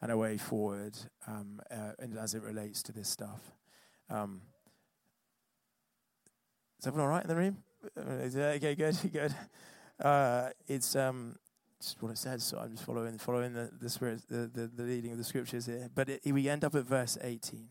and 0.00 0.12
a 0.12 0.16
way 0.16 0.36
forward 0.36 0.96
um, 1.26 1.60
uh, 1.68 1.94
as 2.16 2.34
it 2.34 2.44
relates 2.44 2.80
to 2.84 2.92
this 2.92 3.08
stuff. 3.08 3.40
Um, 4.08 4.42
is 6.78 6.86
everyone 6.86 7.08
all 7.08 7.12
right 7.12 7.24
in 7.24 7.28
the 7.28 7.34
room? 7.34 7.64
Okay, 7.96 8.74
good, 8.74 8.96
good. 9.12 9.34
Uh, 10.00 10.50
it's 10.66 10.96
um, 10.96 11.36
just 11.80 12.02
what 12.02 12.10
it 12.10 12.18
says, 12.18 12.44
so 12.44 12.58
I'm 12.58 12.72
just 12.72 12.84
following 12.84 13.18
following 13.18 13.52
the, 13.52 13.70
the 13.80 13.88
spirit, 13.88 14.22
the, 14.28 14.50
the, 14.52 14.66
the 14.66 14.82
leading 14.82 15.12
of 15.12 15.18
the 15.18 15.24
scriptures 15.24 15.66
here. 15.66 15.88
But 15.94 16.08
it, 16.08 16.20
we 16.26 16.48
end 16.48 16.64
up 16.64 16.74
at 16.74 16.84
verse 16.84 17.18
18, 17.20 17.68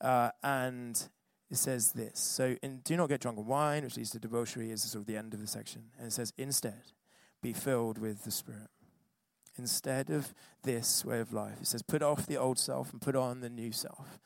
uh, 0.00 0.30
and 0.42 1.08
it 1.50 1.56
says 1.56 1.92
this. 1.92 2.18
So, 2.18 2.56
in, 2.62 2.78
do 2.78 2.96
not 2.96 3.08
get 3.08 3.20
drunk 3.20 3.38
on 3.38 3.46
wine, 3.46 3.84
which 3.84 3.96
leads 3.96 4.10
to 4.10 4.18
debauchery, 4.18 4.70
is 4.70 4.82
sort 4.82 5.02
of 5.02 5.06
the 5.06 5.16
end 5.16 5.34
of 5.34 5.40
the 5.40 5.46
section. 5.46 5.84
And 5.98 6.08
it 6.08 6.12
says, 6.12 6.32
instead, 6.36 6.92
be 7.42 7.52
filled 7.52 7.98
with 7.98 8.24
the 8.24 8.30
Spirit. 8.30 8.68
Instead 9.58 10.10
of 10.10 10.34
this 10.64 11.04
way 11.04 11.20
of 11.20 11.32
life, 11.32 11.60
it 11.62 11.66
says, 11.66 11.82
put 11.82 12.02
off 12.02 12.26
the 12.26 12.36
old 12.36 12.58
self 12.58 12.92
and 12.92 13.00
put 13.00 13.16
on 13.16 13.40
the 13.40 13.48
new 13.48 13.72
self. 13.72 14.18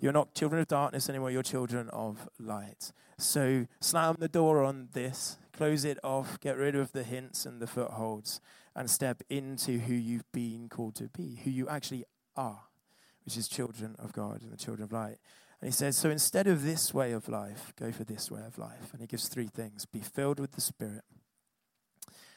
You're 0.00 0.12
not 0.12 0.34
children 0.34 0.60
of 0.60 0.68
darkness 0.68 1.08
anymore, 1.08 1.30
you're 1.30 1.42
children 1.42 1.88
of 1.90 2.28
light. 2.38 2.92
So, 3.18 3.66
slam 3.80 4.16
the 4.18 4.28
door 4.28 4.64
on 4.64 4.88
this, 4.92 5.36
close 5.52 5.84
it 5.84 5.98
off, 6.02 6.40
get 6.40 6.56
rid 6.56 6.74
of 6.74 6.92
the 6.92 7.02
hints 7.02 7.44
and 7.44 7.60
the 7.60 7.66
footholds, 7.66 8.40
and 8.74 8.88
step 8.88 9.22
into 9.28 9.78
who 9.78 9.94
you've 9.94 10.30
been 10.32 10.68
called 10.70 10.94
to 10.96 11.08
be, 11.08 11.40
who 11.44 11.50
you 11.50 11.68
actually 11.68 12.04
are, 12.34 12.62
which 13.24 13.36
is 13.36 13.46
children 13.46 13.94
of 13.98 14.12
God 14.14 14.40
and 14.42 14.50
the 14.50 14.56
children 14.56 14.84
of 14.84 14.92
light. 14.92 15.18
And 15.60 15.68
he 15.68 15.72
says, 15.72 15.96
So 15.96 16.08
instead 16.08 16.46
of 16.46 16.64
this 16.64 16.94
way 16.94 17.12
of 17.12 17.28
life, 17.28 17.74
go 17.78 17.92
for 17.92 18.04
this 18.04 18.30
way 18.30 18.40
of 18.46 18.56
life. 18.56 18.92
And 18.92 19.00
he 19.00 19.06
gives 19.06 19.28
three 19.28 19.48
things 19.48 19.84
be 19.84 20.00
filled 20.00 20.40
with 20.40 20.52
the 20.52 20.60
Spirit, 20.60 21.04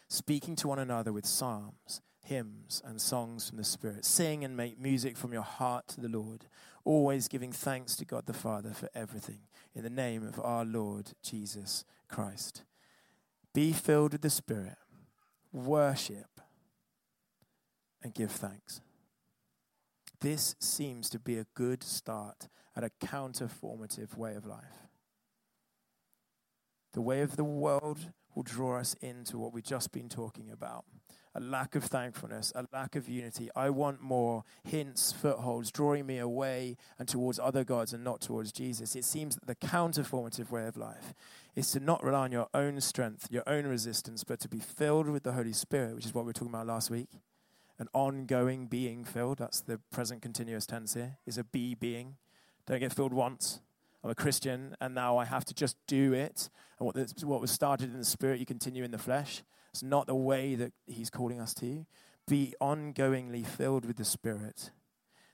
speaking 0.10 0.56
to 0.58 0.68
one 0.68 0.80
another 0.80 1.14
with 1.14 1.26
psalms, 1.26 2.02
hymns, 2.26 2.82
and 2.86 3.00
songs 3.00 3.48
from 3.48 3.58
the 3.58 3.64
Spirit. 3.64 4.04
Sing 4.04 4.44
and 4.44 4.58
make 4.58 4.80
music 4.80 5.16
from 5.16 5.32
your 5.32 5.44
heart 5.44 5.88
to 5.90 6.02
the 6.02 6.10
Lord, 6.10 6.46
always 6.86 7.28
giving 7.28 7.52
thanks 7.52 7.96
to 7.96 8.06
God 8.06 8.26
the 8.26 8.34
Father 8.34 8.72
for 8.72 8.90
everything, 8.94 9.40
in 9.74 9.84
the 9.84 9.90
name 9.90 10.26
of 10.28 10.40
our 10.40 10.66
Lord 10.66 11.12
Jesus 11.24 11.86
Christ. 12.08 12.64
Be 13.54 13.72
filled 13.72 14.14
with 14.14 14.22
the 14.22 14.30
Spirit, 14.30 14.78
worship, 15.52 16.42
and 18.02 18.14
give 18.14 18.32
thanks. 18.32 18.82
This 20.20 20.56
seems 20.60 21.10
to 21.10 21.20
be 21.20 21.38
a 21.38 21.48
good 21.54 21.84
start 21.84 22.48
at 22.76 22.84
a 22.84 22.92
counterformative 23.06 24.18
way 24.18 24.36
of 24.36 24.46
life. 24.46 24.88
The 26.94 27.02
way 27.02 27.22
of 27.22 27.36
the 27.36 27.44
world 27.44 28.12
will 28.34 28.44
draw 28.44 28.80
us 28.80 28.96
into 29.02 29.38
what 29.38 29.54
we've 29.54 29.64
just 29.64 29.92
been 29.92 30.10
talking 30.10 30.50
about 30.52 30.86
a 31.36 31.40
lack 31.40 31.76
of 31.76 31.84
thankfulness, 31.84 32.52
a 32.56 32.66
lack 32.72 32.96
of 32.96 33.10
unity. 33.10 33.50
I 33.56 33.70
want 33.70 34.02
more 34.02 34.44
hints, 34.64 35.12
footholds, 35.12 35.72
drawing 35.72 36.06
me 36.06 36.20
away 36.20 36.78
and 37.00 37.08
towards 37.08 37.40
other 37.40 37.64
gods 37.64 37.94
and 37.94 38.04
not 38.04 38.22
towards 38.22 38.52
Jesus. 38.52 38.96
It 38.96 39.06
seems 39.06 39.36
that 39.36 39.48
the 39.48 39.56
counterformative 39.56 40.52
way 40.52 40.68
of 40.68 40.78
life 40.78 41.14
is 41.56 41.72
to 41.72 41.80
not 41.80 42.04
rely 42.04 42.26
on 42.26 42.32
your 42.32 42.50
own 42.54 42.80
strength, 42.82 43.28
your 43.32 43.44
own 43.48 43.66
resistance, 43.66 44.24
but 44.24 44.40
to 44.42 44.48
be 44.48 44.60
filled 44.60 45.08
with 45.08 45.24
the 45.24 45.34
Holy 45.34 45.54
Spirit, 45.54 45.96
which 45.96 46.06
is 46.06 46.14
what 46.14 46.26
we 46.26 46.30
were 46.30 46.34
talking 46.34 46.54
about 46.54 46.68
last 46.68 46.92
week. 46.92 47.10
An 47.80 47.88
ongoing 47.94 48.68
being 48.68 49.04
filled, 49.04 49.40
that's 49.40 49.62
the 49.62 49.80
present 49.92 50.22
continuous 50.22 50.68
tense 50.68 50.94
here, 50.94 51.18
is 51.26 51.40
a 51.40 51.44
be 51.44 51.74
being. 51.74 52.16
Don't 52.68 52.80
get 52.80 52.94
filled 52.94 53.14
once. 53.14 53.60
I'm 54.04 54.10
a 54.10 54.16
Christian, 54.16 54.76
and 54.80 54.94
now 54.94 55.18
I 55.18 55.26
have 55.26 55.46
to 55.46 55.54
just 55.54 55.78
do 55.88 56.14
it. 56.14 56.50
And 56.78 56.86
what, 56.86 56.96
what 57.24 57.42
was 57.42 57.52
started 57.52 57.92
in 57.92 57.98
the 57.98 58.06
spirit, 58.06 58.40
you 58.40 58.46
continue 58.46 58.84
in 58.84 58.92
the 58.92 58.98
flesh. 58.98 59.44
It's 59.74 59.84
not 59.84 60.08
the 60.08 60.16
way 60.16 60.56
that 60.56 60.72
He's 60.86 61.10
calling 61.10 61.42
us 61.42 61.54
to. 61.56 61.86
Be 62.28 62.54
ongoingly 62.62 63.46
filled 63.46 63.86
with 63.86 63.98
the 63.98 64.06
Spirit. 64.06 64.72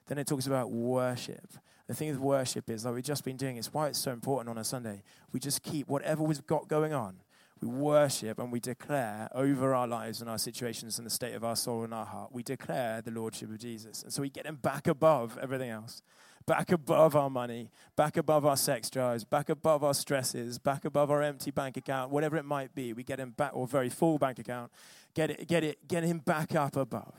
Then 0.08 0.18
it 0.18 0.28
talks 0.28 0.48
about 0.48 0.72
worship. 0.72 1.54
The 1.88 1.94
thing 1.94 2.10
with 2.10 2.20
worship 2.20 2.70
is, 2.70 2.86
like 2.86 2.96
we've 2.96 3.04
just 3.04 3.24
been 3.24 3.38
doing, 3.38 3.58
it's 3.58 3.74
why 3.74 3.88
it's 3.88 4.00
so 4.00 4.12
important 4.12 4.50
on 4.50 4.58
a 4.58 4.64
Sunday. 4.64 5.04
We 5.32 5.40
just 5.40 5.62
keep 5.62 5.88
whatever 5.88 6.24
we've 6.24 6.46
got 6.48 6.68
going 6.68 6.94
on, 6.94 7.18
we 7.62 7.68
worship 7.68 8.40
and 8.40 8.52
we 8.52 8.60
declare 8.60 9.28
over 9.34 9.76
our 9.76 9.88
lives 9.88 10.22
and 10.22 10.30
our 10.30 10.38
situations 10.38 10.98
and 10.98 11.06
the 11.06 11.12
state 11.12 11.34
of 11.34 11.44
our 11.44 11.56
soul 11.56 11.84
and 11.84 11.94
our 11.94 12.06
heart, 12.06 12.32
we 12.32 12.42
declare 12.42 13.02
the 13.02 13.12
Lordship 13.12 13.50
of 13.50 13.60
Jesus. 13.60 14.04
And 14.04 14.14
so 14.14 14.22
we 14.22 14.30
get 14.30 14.46
Him 14.46 14.56
back 14.56 14.88
above 14.88 15.38
everything 15.42 15.70
else 15.70 16.02
back 16.46 16.72
above 16.72 17.16
our 17.16 17.30
money, 17.30 17.70
back 17.96 18.18
above 18.18 18.46
our 18.46 18.58
sex 18.58 18.90
drives, 18.90 19.24
back 19.24 19.50
above 19.50 19.84
our 19.84 19.94
stresses, 19.94 20.58
back 20.58 20.86
above 20.86 21.12
our 21.12 21.22
empty 21.22 21.52
bank 21.52 21.78
account, 21.78 22.12
whatever 22.12 22.38
it 22.38 22.46
might 22.46 22.74
be. 22.74 22.94
We 22.94 23.04
get 23.04 23.20
him 23.20 23.32
back, 23.32 23.52
or 23.54 23.68
very 23.68 23.90
full 23.90 24.18
bank 24.18 24.40
account. 24.40 24.72
Get 25.14 25.32
it, 25.32 25.48
get 25.48 25.64
it, 25.64 25.88
get 25.88 26.04
him 26.04 26.20
back 26.20 26.56
up 26.56 26.76
above. 26.76 27.14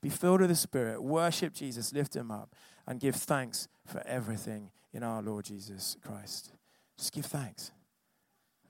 Be 0.00 0.08
filled 0.08 0.40
with 0.40 0.50
the 0.50 0.56
Spirit, 0.56 1.02
worship 1.02 1.54
Jesus, 1.54 1.92
lift 1.92 2.16
him 2.16 2.30
up, 2.30 2.54
and 2.86 2.98
give 2.98 3.14
thanks 3.14 3.68
for 3.86 4.02
everything 4.06 4.70
in 4.92 5.02
our 5.02 5.22
Lord 5.22 5.44
Jesus 5.44 5.96
Christ. 6.04 6.52
Just 6.98 7.12
give 7.12 7.26
thanks. 7.26 7.70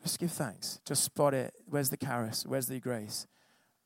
Just 0.02 0.18
give 0.18 0.33
thanks. 0.33 0.81
Just 0.85 1.05
spot 1.05 1.33
it. 1.33 1.55
Where's 1.66 1.90
the 1.90 1.96
charis? 1.96 2.44
Where's 2.46 2.66
the 2.66 2.81
grace? 2.81 3.26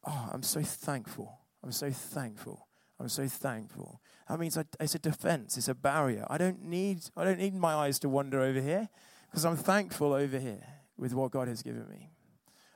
Oh, 0.07 0.31
I'm 0.33 0.42
so 0.42 0.62
thankful. 0.62 1.40
I'm 1.62 1.73
so 1.73 1.90
thankful. 1.90 2.66
I'm 2.99 3.09
so 3.09 3.27
thankful. 3.27 4.01
That 4.29 4.41
means 4.41 4.59
it's 4.81 4.95
a 4.95 4.99
defense, 4.99 5.57
it's 5.57 5.69
a 5.69 5.75
barrier. 5.75 6.27
I 6.29 6.39
don't 6.39 6.65
need, 6.65 6.99
I 7.17 7.25
don't 7.25 7.39
need 7.39 7.55
my 7.55 7.75
eyes 7.75 7.99
to 8.01 8.09
wander 8.09 8.41
over 8.41 8.61
here 8.61 8.89
Because 9.31 9.45
I'm 9.45 9.57
thankful 9.57 10.12
over 10.12 10.39
here 10.39 10.65
with 10.97 11.12
what 11.12 11.31
God 11.31 11.49
has 11.49 11.62
given 11.62 11.87
me. 11.89 12.11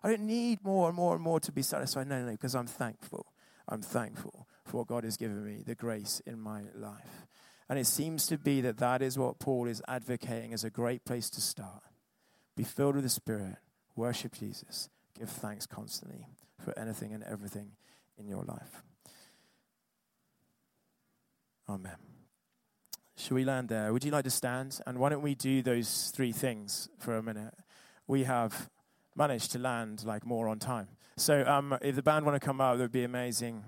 I 0.02 0.10
don't 0.10 0.26
need 0.26 0.62
more 0.62 0.88
and 0.88 0.96
more 0.96 1.14
and 1.14 1.22
more 1.22 1.40
to 1.40 1.52
be 1.52 1.62
satisfied. 1.62 2.06
No, 2.06 2.18
no, 2.20 2.26
no, 2.26 2.32
because 2.32 2.54
I'm 2.54 2.66
thankful. 2.66 3.26
I'm 3.68 3.82
thankful 3.82 4.46
for 4.64 4.78
what 4.78 4.86
God 4.86 5.04
has 5.04 5.16
given 5.16 5.44
me, 5.44 5.62
the 5.66 5.74
grace 5.74 6.20
in 6.26 6.38
my 6.38 6.62
life. 6.74 7.26
And 7.68 7.78
it 7.78 7.86
seems 7.86 8.26
to 8.26 8.36
be 8.36 8.60
that 8.62 8.78
that 8.78 9.00
is 9.00 9.18
what 9.18 9.38
Paul 9.38 9.68
is 9.68 9.82
advocating 9.88 10.52
as 10.52 10.64
a 10.64 10.70
great 10.70 11.04
place 11.04 11.30
to 11.30 11.40
start. 11.40 11.82
Be 12.56 12.64
filled 12.64 12.96
with 12.96 13.04
the 13.04 13.10
Spirit, 13.10 13.56
worship 13.96 14.34
Jesus, 14.34 14.88
give 15.18 15.30
thanks 15.30 15.66
constantly 15.66 16.26
for 16.62 16.78
anything 16.78 17.14
and 17.14 17.22
everything 17.24 17.72
in 18.18 18.26
your 18.26 18.42
life. 18.42 18.82
Amen. 21.70 21.96
Shall 23.16 23.36
we 23.36 23.44
land 23.44 23.68
there? 23.68 23.92
Would 23.92 24.02
you 24.02 24.10
like 24.10 24.24
to 24.24 24.30
stand? 24.30 24.80
And 24.88 24.98
why 24.98 25.08
don't 25.08 25.22
we 25.22 25.36
do 25.36 25.62
those 25.62 26.10
three 26.12 26.32
things 26.32 26.88
for 26.98 27.16
a 27.16 27.22
minute? 27.22 27.54
We 28.08 28.24
have 28.24 28.68
managed 29.14 29.52
to 29.52 29.60
land 29.60 30.04
like 30.04 30.26
more 30.26 30.48
on 30.48 30.58
time. 30.58 30.88
So 31.16 31.44
um, 31.46 31.78
if 31.80 31.94
the 31.94 32.02
band 32.02 32.26
want 32.26 32.40
to 32.40 32.44
come 32.44 32.60
out, 32.60 32.78
that 32.78 32.82
would 32.82 32.92
be 32.92 33.04
amazing. 33.04 33.62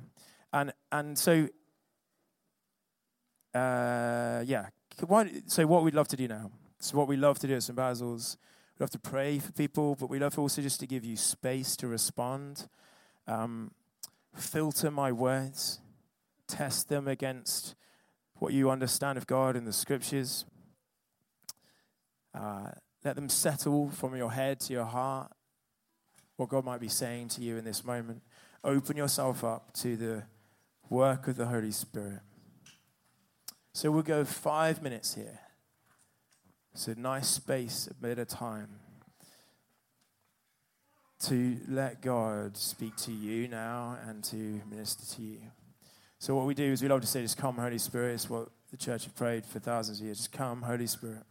And 0.52 0.72
and 0.90 1.16
so 1.16 1.48
uh, 3.54 4.42
yeah. 4.46 4.66
So 5.46 5.66
what 5.66 5.84
we'd 5.84 5.94
love 5.94 6.08
to 6.08 6.16
do 6.16 6.26
now. 6.26 6.50
So 6.80 6.96
what 6.96 7.06
we 7.06 7.16
love 7.16 7.38
to 7.38 7.46
do 7.46 7.54
at 7.54 7.62
St 7.62 7.76
Basil's, 7.76 8.36
we 8.76 8.82
love 8.82 8.90
to 8.90 8.98
pray 8.98 9.38
for 9.38 9.52
people, 9.52 9.94
but 9.94 10.10
we 10.10 10.18
love 10.18 10.36
also 10.40 10.60
just 10.60 10.80
to 10.80 10.88
give 10.88 11.04
you 11.04 11.16
space 11.16 11.76
to 11.76 11.86
respond. 11.86 12.66
Um, 13.28 13.70
filter 14.34 14.90
my 14.90 15.12
words, 15.12 15.80
test 16.48 16.88
them 16.88 17.06
against 17.06 17.76
what 18.42 18.52
you 18.52 18.70
understand 18.70 19.16
of 19.16 19.24
God 19.28 19.54
in 19.54 19.64
the 19.64 19.72
scriptures. 19.72 20.44
Uh, 22.34 22.72
let 23.04 23.14
them 23.14 23.28
settle 23.28 23.88
from 23.90 24.16
your 24.16 24.32
head 24.32 24.58
to 24.58 24.72
your 24.72 24.84
heart, 24.84 25.30
what 26.34 26.48
God 26.48 26.64
might 26.64 26.80
be 26.80 26.88
saying 26.88 27.28
to 27.28 27.40
you 27.40 27.56
in 27.56 27.64
this 27.64 27.84
moment. 27.84 28.20
Open 28.64 28.96
yourself 28.96 29.44
up 29.44 29.72
to 29.74 29.96
the 29.96 30.24
work 30.90 31.28
of 31.28 31.36
the 31.36 31.46
Holy 31.46 31.70
Spirit. 31.70 32.18
So 33.74 33.92
we'll 33.92 34.02
go 34.02 34.24
five 34.24 34.82
minutes 34.82 35.14
here. 35.14 35.38
A 36.88 36.94
nice 36.98 37.28
space, 37.28 37.86
a 37.88 37.94
bit 37.94 38.18
of 38.18 38.26
time 38.26 38.70
to 41.26 41.58
let 41.68 42.02
God 42.02 42.56
speak 42.56 42.96
to 42.96 43.12
you 43.12 43.46
now 43.46 43.96
and 44.04 44.24
to 44.24 44.60
minister 44.68 45.14
to 45.14 45.22
you. 45.22 45.38
So 46.22 46.36
what 46.36 46.46
we 46.46 46.54
do 46.54 46.70
is 46.70 46.80
we 46.80 46.86
love 46.86 47.00
to 47.00 47.06
say, 47.08 47.20
just 47.20 47.36
come, 47.36 47.56
Holy 47.56 47.78
Spirit. 47.78 48.14
It's 48.14 48.30
what 48.30 48.46
the 48.70 48.76
church 48.76 49.06
have 49.06 49.16
prayed 49.16 49.44
for 49.44 49.58
thousands 49.58 49.98
of 49.98 50.04
years. 50.04 50.18
Just 50.18 50.30
come, 50.30 50.62
Holy 50.62 50.86
Spirit. 50.86 51.24